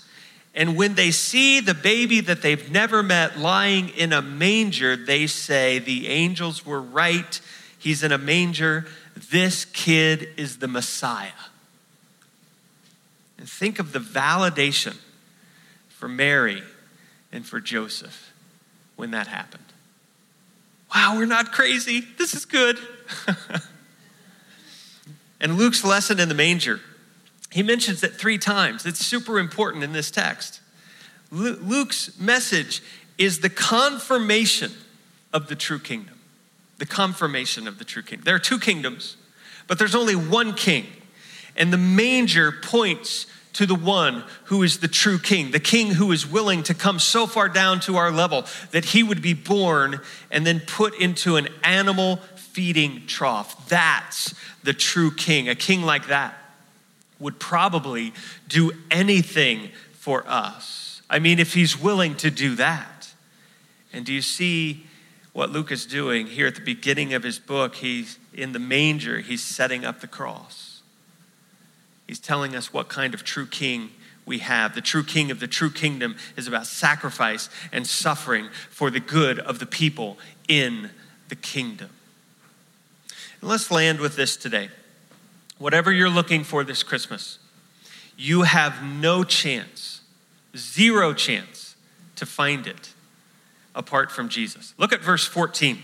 And 0.54 0.76
when 0.76 0.94
they 0.94 1.10
see 1.10 1.60
the 1.60 1.72
baby 1.72 2.20
that 2.20 2.42
they've 2.42 2.70
never 2.70 3.02
met 3.02 3.38
lying 3.38 3.88
in 3.88 4.12
a 4.12 4.20
manger, 4.20 4.96
they 4.96 5.26
say, 5.26 5.78
The 5.78 6.08
angels 6.08 6.66
were 6.66 6.82
right. 6.82 7.40
He's 7.78 8.02
in 8.02 8.12
a 8.12 8.18
manger. 8.18 8.86
This 9.30 9.64
kid 9.64 10.28
is 10.36 10.58
the 10.58 10.68
Messiah. 10.68 11.30
And 13.38 13.48
think 13.48 13.78
of 13.78 13.92
the 13.92 14.00
validation 14.00 14.96
for 15.88 16.08
Mary 16.08 16.62
and 17.32 17.46
for 17.46 17.60
Joseph 17.60 18.32
when 18.96 19.12
that 19.12 19.28
happened. 19.28 19.64
Wow, 20.94 21.16
we're 21.16 21.26
not 21.26 21.52
crazy. 21.52 22.00
This 22.00 22.34
is 22.34 22.44
good. 22.44 22.78
and 25.40 25.56
Luke's 25.56 25.84
lesson 25.84 26.18
in 26.18 26.28
the 26.28 26.34
manger, 26.34 26.80
he 27.50 27.62
mentions 27.62 28.02
it 28.02 28.14
three 28.14 28.38
times. 28.38 28.86
It's 28.86 29.04
super 29.04 29.38
important 29.38 29.84
in 29.84 29.92
this 29.92 30.10
text. 30.10 30.60
Luke's 31.30 32.18
message 32.18 32.82
is 33.18 33.40
the 33.40 33.50
confirmation 33.50 34.72
of 35.32 35.48
the 35.48 35.54
true 35.54 35.78
kingdom. 35.78 36.18
The 36.78 36.86
confirmation 36.86 37.68
of 37.68 37.78
the 37.78 37.84
true 37.84 38.02
kingdom. 38.02 38.24
There 38.24 38.34
are 38.34 38.40
two 38.40 38.58
kingdoms, 38.58 39.16
but 39.66 39.78
there's 39.78 39.94
only 39.94 40.16
one 40.16 40.54
king. 40.54 40.86
And 41.58 41.72
the 41.72 41.76
manger 41.76 42.52
points 42.52 43.26
to 43.54 43.66
the 43.66 43.74
one 43.74 44.22
who 44.44 44.62
is 44.62 44.78
the 44.78 44.86
true 44.86 45.18
king, 45.18 45.50
the 45.50 45.58
king 45.58 45.88
who 45.88 46.12
is 46.12 46.24
willing 46.24 46.62
to 46.62 46.74
come 46.74 47.00
so 47.00 47.26
far 47.26 47.48
down 47.48 47.80
to 47.80 47.96
our 47.96 48.12
level 48.12 48.46
that 48.70 48.84
he 48.84 49.02
would 49.02 49.20
be 49.20 49.34
born 49.34 50.00
and 50.30 50.46
then 50.46 50.60
put 50.60 50.94
into 51.00 51.34
an 51.34 51.48
animal 51.64 52.20
feeding 52.36 53.04
trough. 53.06 53.68
That's 53.68 54.32
the 54.62 54.72
true 54.72 55.10
king. 55.10 55.48
A 55.48 55.56
king 55.56 55.82
like 55.82 56.06
that 56.06 56.38
would 57.18 57.40
probably 57.40 58.12
do 58.46 58.70
anything 58.92 59.70
for 59.92 60.24
us. 60.28 61.02
I 61.10 61.18
mean, 61.18 61.40
if 61.40 61.54
he's 61.54 61.76
willing 61.76 62.14
to 62.18 62.30
do 62.30 62.54
that. 62.54 63.12
And 63.92 64.04
do 64.06 64.12
you 64.12 64.22
see 64.22 64.86
what 65.32 65.50
Luke 65.50 65.72
is 65.72 65.84
doing 65.84 66.28
here 66.28 66.46
at 66.46 66.54
the 66.54 66.60
beginning 66.60 67.14
of 67.14 67.24
his 67.24 67.40
book? 67.40 67.74
He's 67.74 68.18
in 68.32 68.52
the 68.52 68.60
manger, 68.60 69.18
he's 69.18 69.42
setting 69.42 69.84
up 69.84 70.00
the 70.00 70.06
cross. 70.06 70.67
He's 72.08 72.18
telling 72.18 72.56
us 72.56 72.72
what 72.72 72.88
kind 72.88 73.12
of 73.14 73.22
true 73.22 73.46
king 73.46 73.90
we 74.24 74.38
have. 74.38 74.74
The 74.74 74.80
true 74.80 75.04
king 75.04 75.30
of 75.30 75.40
the 75.40 75.46
true 75.46 75.70
kingdom 75.70 76.16
is 76.36 76.48
about 76.48 76.66
sacrifice 76.66 77.50
and 77.70 77.86
suffering 77.86 78.48
for 78.70 78.90
the 78.90 78.98
good 78.98 79.38
of 79.38 79.58
the 79.58 79.66
people 79.66 80.18
in 80.48 80.90
the 81.28 81.36
kingdom. 81.36 81.90
And 83.40 83.50
let's 83.50 83.70
land 83.70 84.00
with 84.00 84.16
this 84.16 84.36
today. 84.36 84.70
Whatever 85.58 85.92
you're 85.92 86.08
looking 86.08 86.44
for 86.44 86.64
this 86.64 86.82
Christmas, 86.82 87.38
you 88.16 88.42
have 88.42 88.82
no 88.82 89.22
chance, 89.22 90.00
zero 90.56 91.12
chance 91.12 91.76
to 92.16 92.24
find 92.24 92.66
it 92.66 92.94
apart 93.74 94.10
from 94.10 94.30
Jesus. 94.30 94.72
Look 94.78 94.94
at 94.94 95.02
verse 95.02 95.26
14. 95.26 95.78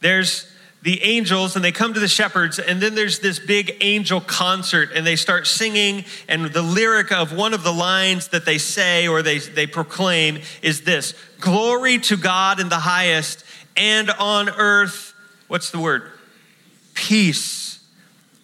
There's 0.00 0.51
the 0.82 1.02
angels 1.04 1.54
and 1.54 1.64
they 1.64 1.72
come 1.72 1.94
to 1.94 2.00
the 2.00 2.08
shepherds 2.08 2.58
and 2.58 2.80
then 2.80 2.94
there's 2.94 3.20
this 3.20 3.38
big 3.38 3.76
angel 3.80 4.20
concert 4.20 4.90
and 4.94 5.06
they 5.06 5.16
start 5.16 5.46
singing 5.46 6.04
and 6.28 6.46
the 6.46 6.62
lyric 6.62 7.12
of 7.12 7.32
one 7.32 7.54
of 7.54 7.62
the 7.62 7.72
lines 7.72 8.28
that 8.28 8.44
they 8.44 8.58
say 8.58 9.06
or 9.06 9.22
they, 9.22 9.38
they 9.38 9.66
proclaim 9.66 10.40
is 10.60 10.82
this 10.82 11.14
glory 11.40 11.98
to 11.98 12.16
god 12.16 12.58
in 12.58 12.68
the 12.68 12.76
highest 12.76 13.44
and 13.76 14.10
on 14.10 14.48
earth 14.48 15.12
what's 15.52 15.70
the 15.70 15.78
word? 15.78 16.10
Peace 16.94 17.78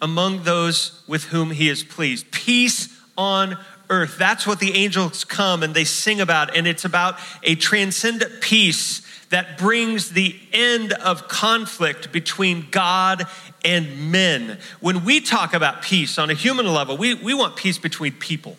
among 0.03 0.43
those 0.43 1.03
with 1.09 1.25
whom 1.25 1.51
he 1.51 1.71
is 1.71 1.83
pleased. 1.83 2.31
Peace 2.31 2.95
on 3.17 3.57
earth. 3.89 4.19
That's 4.19 4.47
what 4.47 4.61
the 4.61 4.75
angels 4.75 5.25
come 5.25 5.63
and 5.63 5.73
they 5.73 5.85
sing 5.85 6.21
about 6.21 6.55
and 6.55 6.67
it's 6.67 6.85
about 6.85 7.19
a 7.43 7.55
transcendent 7.55 8.43
peace 8.43 9.01
that 9.31 9.59
brings 9.59 10.11
the 10.11 10.39
end 10.53 10.93
of 10.93 11.29
conflict 11.29 12.13
between 12.13 12.67
God 12.71 13.27
and 13.65 14.11
men. 14.11 14.59
When 14.81 15.05
we 15.05 15.21
talk 15.21 15.53
about 15.53 15.83
peace 15.83 16.19
on 16.19 16.31
a 16.31 16.35
human 16.35 16.67
level, 16.67 16.97
we, 16.97 17.15
we 17.15 17.35
want 17.35 17.57
peace 17.57 17.79
between 17.79 18.13
people. 18.13 18.57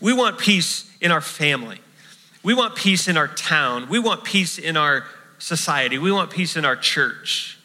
We 0.00 0.12
want 0.12 0.38
peace 0.38 0.90
in 1.00 1.10
our 1.10 1.20
family. 1.20 1.80
We 2.42 2.54
want 2.54 2.76
peace 2.76 3.08
in 3.08 3.16
our 3.16 3.28
town. 3.28 3.88
We 3.88 3.98
want 3.98 4.24
peace 4.24 4.58
in 4.58 4.76
our 4.76 5.04
society. 5.38 5.98
We 5.98 6.12
want 6.12 6.30
peace 6.30 6.56
in 6.56 6.64
our 6.64 6.76
church. 6.76 7.58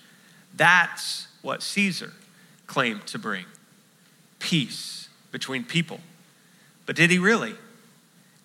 That's 0.56 1.28
what 1.42 1.62
Caesar 1.62 2.14
claimed 2.66 3.06
to 3.08 3.20
bring 3.20 3.46
peace 4.40 5.08
between 5.32 5.64
people. 5.64 6.00
But 6.86 6.96
did 6.96 7.12
he 7.12 7.20
really? 7.20 7.56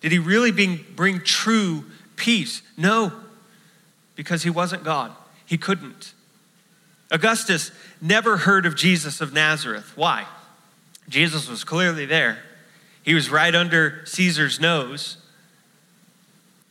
Did 0.01 0.11
he 0.11 0.19
really 0.19 0.51
bring, 0.51 0.85
bring 0.95 1.21
true 1.21 1.85
peace? 2.15 2.61
No, 2.77 3.11
because 4.15 4.43
he 4.43 4.49
wasn't 4.49 4.83
God. 4.83 5.11
He 5.45 5.57
couldn't. 5.57 6.13
Augustus 7.11 7.71
never 8.01 8.37
heard 8.37 8.65
of 8.65 8.75
Jesus 8.75 9.21
of 9.21 9.33
Nazareth. 9.33 9.93
Why? 9.95 10.25
Jesus 11.09 11.49
was 11.49 11.63
clearly 11.63 12.05
there. 12.05 12.39
He 13.03 13.13
was 13.13 13.29
right 13.29 13.53
under 13.53 14.05
Caesar's 14.05 14.59
nose. 14.59 15.17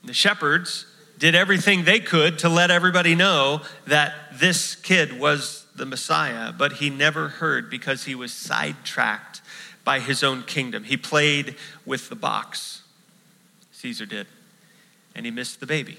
The 0.05 0.14
shepherds 0.14 0.87
did 1.18 1.35
everything 1.35 1.85
they 1.85 2.00
could 2.00 2.38
to 2.40 2.48
let 2.48 2.70
everybody 2.70 3.14
know 3.14 3.61
that 3.87 4.14
this 4.33 4.74
kid 4.74 5.18
was 5.20 5.66
the 5.76 5.87
Messiah, 5.87 6.52
but 6.52 6.74
he 6.74 6.90
never 6.90 7.28
heard 7.28 7.70
because 7.70 8.05
he 8.05 8.14
was 8.14 8.33
sidetracked 8.33 9.42
by 9.85 10.00
his 10.00 10.24
own 10.24 10.42
kingdom. 10.42 10.85
He 10.85 10.96
played 10.96 11.57
with 11.87 12.09
the 12.09 12.16
box, 12.16 12.83
Caesar 13.72 14.07
did, 14.07 14.26
and 15.14 15.24
he 15.24 15.31
missed 15.31 15.61
the 15.61 15.66
baby 15.66 15.98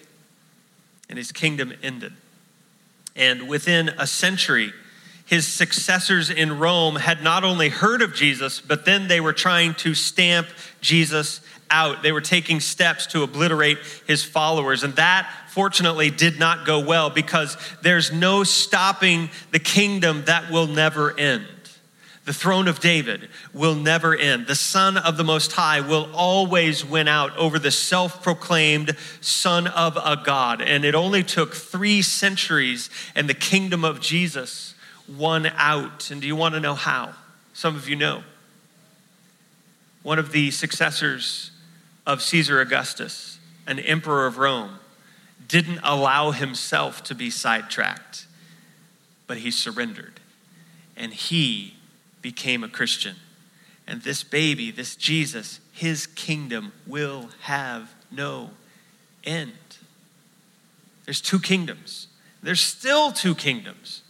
and 1.13 1.17
his 1.19 1.31
kingdom 1.31 1.71
ended. 1.83 2.11
And 3.15 3.47
within 3.47 3.89
a 3.99 4.07
century, 4.07 4.73
his 5.27 5.47
successors 5.47 6.31
in 6.31 6.57
Rome 6.57 6.95
had 6.95 7.21
not 7.21 7.43
only 7.43 7.69
heard 7.69 8.01
of 8.01 8.15
Jesus, 8.15 8.59
but 8.59 8.85
then 8.85 9.07
they 9.07 9.21
were 9.21 9.31
trying 9.31 9.75
to 9.75 9.93
stamp 9.93 10.47
Jesus 10.81 11.41
out. 11.69 12.01
They 12.01 12.11
were 12.11 12.19
taking 12.19 12.59
steps 12.59 13.05
to 13.07 13.21
obliterate 13.21 13.77
his 14.07 14.23
followers. 14.23 14.81
And 14.81 14.95
that, 14.95 15.31
fortunately, 15.49 16.09
did 16.09 16.39
not 16.39 16.65
go 16.65 16.79
well 16.79 17.11
because 17.11 17.57
there's 17.83 18.11
no 18.11 18.43
stopping 18.43 19.29
the 19.51 19.59
kingdom 19.59 20.23
that 20.25 20.49
will 20.49 20.65
never 20.65 21.15
end. 21.15 21.45
The 22.25 22.33
throne 22.33 22.69
of 22.69 22.79
David 22.79 23.27
will 23.53 23.75
never 23.75 24.15
end. 24.15 24.47
The 24.47 24.55
Son 24.55 24.95
of 24.95 25.17
the 25.17 25.25
Most 25.25 25.51
High 25.51 25.81
will 25.81 26.09
always 26.13 26.85
win 26.85 27.09
out 27.09 27.35
over 27.35 27.59
the 27.59 27.71
self 27.71 28.23
proclaimed 28.23 28.95
Son 29.19 29.67
of 29.67 29.97
a 29.97 30.21
God. 30.23 30.61
And 30.61 30.85
it 30.85 30.95
only 30.95 31.23
took 31.23 31.53
three 31.53 32.01
centuries, 32.01 32.89
and 33.13 33.27
the 33.27 33.33
kingdom 33.33 33.83
of 33.83 33.99
Jesus 33.99 34.73
won 35.07 35.47
out. 35.57 36.11
And 36.11 36.21
do 36.21 36.27
you 36.27 36.35
want 36.35 36.53
to 36.53 36.61
know 36.61 36.75
how? 36.75 37.13
Some 37.53 37.75
of 37.75 37.89
you 37.89 37.97
know. 37.97 38.23
One 40.01 40.17
of 40.17 40.31
the 40.31 40.49
successors 40.51 41.51
of 42.07 42.21
Caesar 42.21 42.61
Augustus, 42.61 43.37
an 43.67 43.79
emperor 43.79 44.27
of 44.27 44.37
Rome, 44.37 44.79
didn't 45.45 45.79
allow 45.83 46.31
himself 46.31 47.03
to 47.03 47.15
be 47.15 47.29
sidetracked, 47.29 48.27
but 49.27 49.37
he 49.37 49.51
surrendered. 49.51 50.21
And 50.95 51.13
he 51.13 51.75
became 52.23 52.63
a 52.63 52.67
Christian. 52.67 53.17
And 53.85 54.01
this 54.01 54.23
baby, 54.23 54.71
this 54.71 54.95
Jesus, 54.95 55.59
his 55.71 56.07
kingdom 56.07 56.71
will 56.87 57.29
have 57.41 57.93
no 58.09 58.49
end. 59.23 59.51
There's 61.05 61.21
two 61.21 61.39
kingdoms. 61.39 62.07
There's 62.41 62.61
still 62.61 63.11
two 63.11 63.35
kingdoms. 63.35 64.01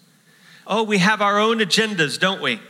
Oh, 0.65 0.84
we 0.84 0.99
have 0.99 1.21
our 1.21 1.39
own 1.39 1.58
agendas, 1.58 2.17
don't 2.17 2.41
we? 2.41 2.62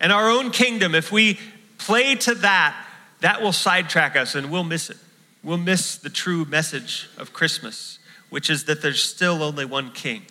And 0.00 0.12
our 0.12 0.28
own 0.28 0.50
kingdom, 0.50 0.94
if 0.94 1.12
we 1.12 1.38
play 1.78 2.16
to 2.16 2.34
that, 2.36 2.74
that 3.20 3.42
will 3.42 3.52
sidetrack 3.52 4.16
us 4.16 4.34
and 4.34 4.50
we'll 4.50 4.64
miss 4.64 4.90
it. 4.90 4.96
We'll 5.44 5.58
miss 5.58 5.96
the 5.96 6.10
true 6.10 6.44
message 6.46 7.08
of 7.16 7.32
Christmas, 7.32 7.98
which 8.30 8.50
is 8.50 8.64
that 8.64 8.82
there's 8.82 9.02
still 9.02 9.42
only 9.42 9.64
one 9.64 9.92
king. 9.92 10.22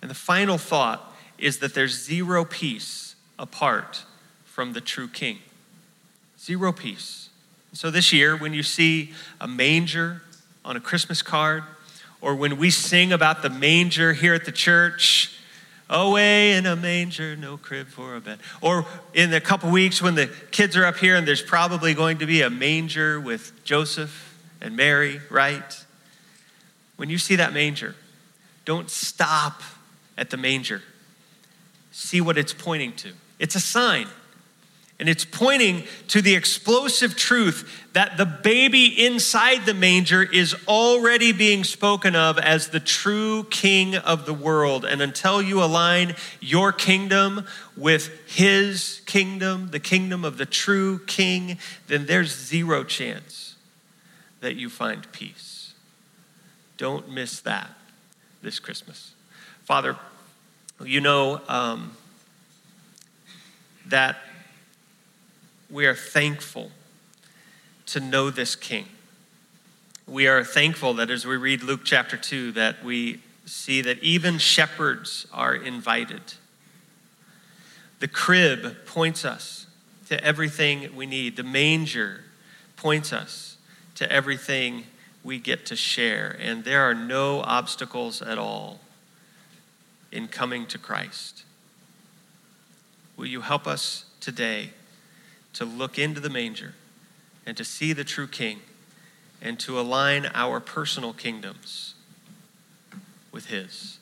And 0.00 0.10
the 0.10 0.14
final 0.14 0.58
thought 0.58 1.11
is 1.42 1.58
that 1.58 1.74
there's 1.74 2.02
zero 2.04 2.44
peace 2.44 3.16
apart 3.36 4.04
from 4.44 4.72
the 4.72 4.80
true 4.80 5.08
king. 5.08 5.38
Zero 6.38 6.72
peace. 6.72 7.30
So 7.72 7.90
this 7.90 8.12
year, 8.12 8.36
when 8.36 8.54
you 8.54 8.62
see 8.62 9.12
a 9.40 9.48
manger 9.48 10.22
on 10.64 10.76
a 10.76 10.80
Christmas 10.80 11.20
card, 11.20 11.64
or 12.20 12.36
when 12.36 12.56
we 12.58 12.70
sing 12.70 13.12
about 13.12 13.42
the 13.42 13.50
manger 13.50 14.12
here 14.12 14.34
at 14.34 14.44
the 14.44 14.52
church, 14.52 15.36
away 15.90 16.52
in 16.52 16.64
a 16.64 16.76
manger, 16.76 17.34
no 17.34 17.56
crib 17.56 17.88
for 17.88 18.14
a 18.14 18.20
bed. 18.20 18.38
Or 18.60 18.86
in 19.12 19.34
a 19.34 19.40
couple 19.40 19.68
weeks 19.70 20.00
when 20.00 20.14
the 20.14 20.28
kids 20.52 20.76
are 20.76 20.86
up 20.86 20.98
here 20.98 21.16
and 21.16 21.26
there's 21.26 21.42
probably 21.42 21.92
going 21.92 22.18
to 22.18 22.26
be 22.26 22.42
a 22.42 22.50
manger 22.50 23.20
with 23.20 23.52
Joseph 23.64 24.38
and 24.60 24.76
Mary, 24.76 25.20
right? 25.28 25.84
When 26.96 27.10
you 27.10 27.18
see 27.18 27.34
that 27.36 27.52
manger, 27.52 27.96
don't 28.64 28.88
stop 28.88 29.60
at 30.16 30.30
the 30.30 30.36
manger. 30.36 30.82
See 31.92 32.20
what 32.20 32.36
it's 32.36 32.52
pointing 32.52 32.94
to. 32.94 33.12
It's 33.38 33.54
a 33.54 33.60
sign. 33.60 34.08
And 34.98 35.08
it's 35.08 35.24
pointing 35.24 35.82
to 36.08 36.22
the 36.22 36.36
explosive 36.36 37.16
truth 37.16 37.88
that 37.92 38.16
the 38.16 38.24
baby 38.24 39.04
inside 39.04 39.66
the 39.66 39.74
manger 39.74 40.22
is 40.22 40.54
already 40.68 41.32
being 41.32 41.64
spoken 41.64 42.14
of 42.14 42.38
as 42.38 42.68
the 42.68 42.78
true 42.78 43.44
king 43.50 43.96
of 43.96 44.26
the 44.26 44.34
world. 44.34 44.84
And 44.84 45.02
until 45.02 45.42
you 45.42 45.60
align 45.60 46.14
your 46.40 46.72
kingdom 46.72 47.46
with 47.76 48.10
his 48.28 49.02
kingdom, 49.04 49.70
the 49.70 49.80
kingdom 49.80 50.24
of 50.24 50.38
the 50.38 50.46
true 50.46 51.00
king, 51.06 51.58
then 51.88 52.06
there's 52.06 52.32
zero 52.32 52.84
chance 52.84 53.56
that 54.40 54.54
you 54.54 54.70
find 54.70 55.10
peace. 55.10 55.74
Don't 56.76 57.10
miss 57.10 57.40
that 57.40 57.70
this 58.40 58.60
Christmas. 58.60 59.14
Father, 59.64 59.96
you 60.84 61.00
know 61.00 61.40
um, 61.48 61.92
that 63.86 64.16
we 65.70 65.86
are 65.86 65.94
thankful 65.94 66.70
to 67.86 68.00
know 68.00 68.30
this 68.30 68.54
King. 68.56 68.86
We 70.06 70.26
are 70.26 70.44
thankful 70.44 70.94
that 70.94 71.10
as 71.10 71.26
we 71.26 71.36
read 71.36 71.62
Luke 71.62 71.80
chapter 71.84 72.16
2, 72.16 72.52
that 72.52 72.84
we 72.84 73.20
see 73.44 73.80
that 73.82 74.02
even 74.02 74.38
shepherds 74.38 75.26
are 75.32 75.54
invited. 75.54 76.34
The 78.00 78.08
crib 78.08 78.84
points 78.86 79.24
us 79.24 79.66
to 80.08 80.22
everything 80.22 80.94
we 80.94 81.06
need. 81.06 81.36
The 81.36 81.42
manger 81.42 82.24
points 82.76 83.12
us 83.12 83.56
to 83.94 84.10
everything 84.10 84.84
we 85.22 85.38
get 85.38 85.66
to 85.66 85.76
share. 85.76 86.36
And 86.40 86.64
there 86.64 86.82
are 86.82 86.94
no 86.94 87.40
obstacles 87.40 88.20
at 88.20 88.38
all 88.38 88.80
in 90.12 90.28
coming 90.28 90.66
to 90.66 90.78
Christ. 90.78 91.44
Will 93.16 93.26
you 93.26 93.40
help 93.40 93.66
us 93.66 94.04
today 94.20 94.70
to 95.54 95.64
look 95.64 95.98
into 95.98 96.20
the 96.20 96.30
manger 96.30 96.74
and 97.44 97.56
to 97.56 97.64
see 97.64 97.92
the 97.92 98.04
true 98.04 98.26
King 98.26 98.60
and 99.40 99.58
to 99.60 99.78
align 99.78 100.30
our 100.34 100.60
personal 100.60 101.12
kingdoms 101.12 101.94
with 103.32 103.46
His. 103.46 103.98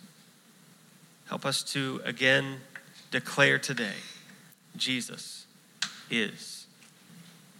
Help 1.29 1.47
us 1.47 1.63
to 1.73 2.01
again 2.05 2.59
declare 3.11 3.59
today 3.59 3.95
Jesus 4.77 5.47
is 6.11 6.67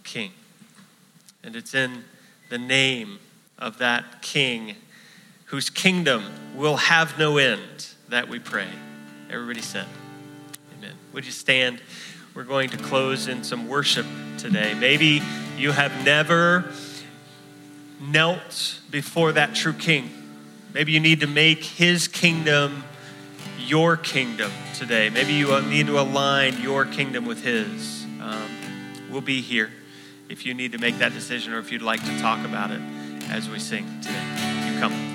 King. 0.03 0.31
And 1.43 1.55
it's 1.55 1.73
in 1.73 2.03
the 2.49 2.57
name 2.57 3.19
of 3.57 3.79
that 3.79 4.21
King 4.21 4.75
whose 5.45 5.69
kingdom 5.69 6.55
will 6.55 6.77
have 6.77 7.17
no 7.17 7.37
end 7.37 7.87
that 8.11 8.27
we 8.27 8.39
pray. 8.39 8.67
Everybody 9.29 9.61
said, 9.61 9.85
Amen. 10.77 10.93
Would 11.13 11.25
you 11.25 11.31
stand? 11.31 11.81
We're 12.35 12.43
going 12.43 12.69
to 12.69 12.77
close 12.77 13.27
in 13.27 13.43
some 13.43 13.67
worship 13.67 14.05
today. 14.37 14.73
Maybe 14.73 15.21
you 15.57 15.71
have 15.71 16.05
never 16.05 16.65
knelt 18.01 18.79
before 18.89 19.31
that 19.33 19.55
true 19.55 19.73
king. 19.73 20.09
Maybe 20.73 20.91
you 20.91 20.99
need 20.99 21.21
to 21.21 21.27
make 21.27 21.63
his 21.63 22.07
kingdom 22.07 22.83
your 23.59 23.95
kingdom 23.95 24.51
today. 24.75 25.09
Maybe 25.09 25.33
you 25.33 25.61
need 25.61 25.87
to 25.87 25.99
align 25.99 26.61
your 26.61 26.85
kingdom 26.85 27.25
with 27.25 27.43
his. 27.43 28.03
Um, 28.21 28.49
we'll 29.09 29.21
be 29.21 29.41
here 29.41 29.71
if 30.29 30.45
you 30.45 30.53
need 30.53 30.73
to 30.73 30.77
make 30.77 30.97
that 30.99 31.13
decision 31.13 31.53
or 31.53 31.59
if 31.59 31.71
you'd 31.71 31.81
like 31.81 32.03
to 32.03 32.19
talk 32.19 32.45
about 32.45 32.71
it 32.71 32.81
as 33.29 33.49
we 33.49 33.59
sing 33.59 33.85
today. 34.01 34.73
You 34.73 34.79
come. 34.79 35.10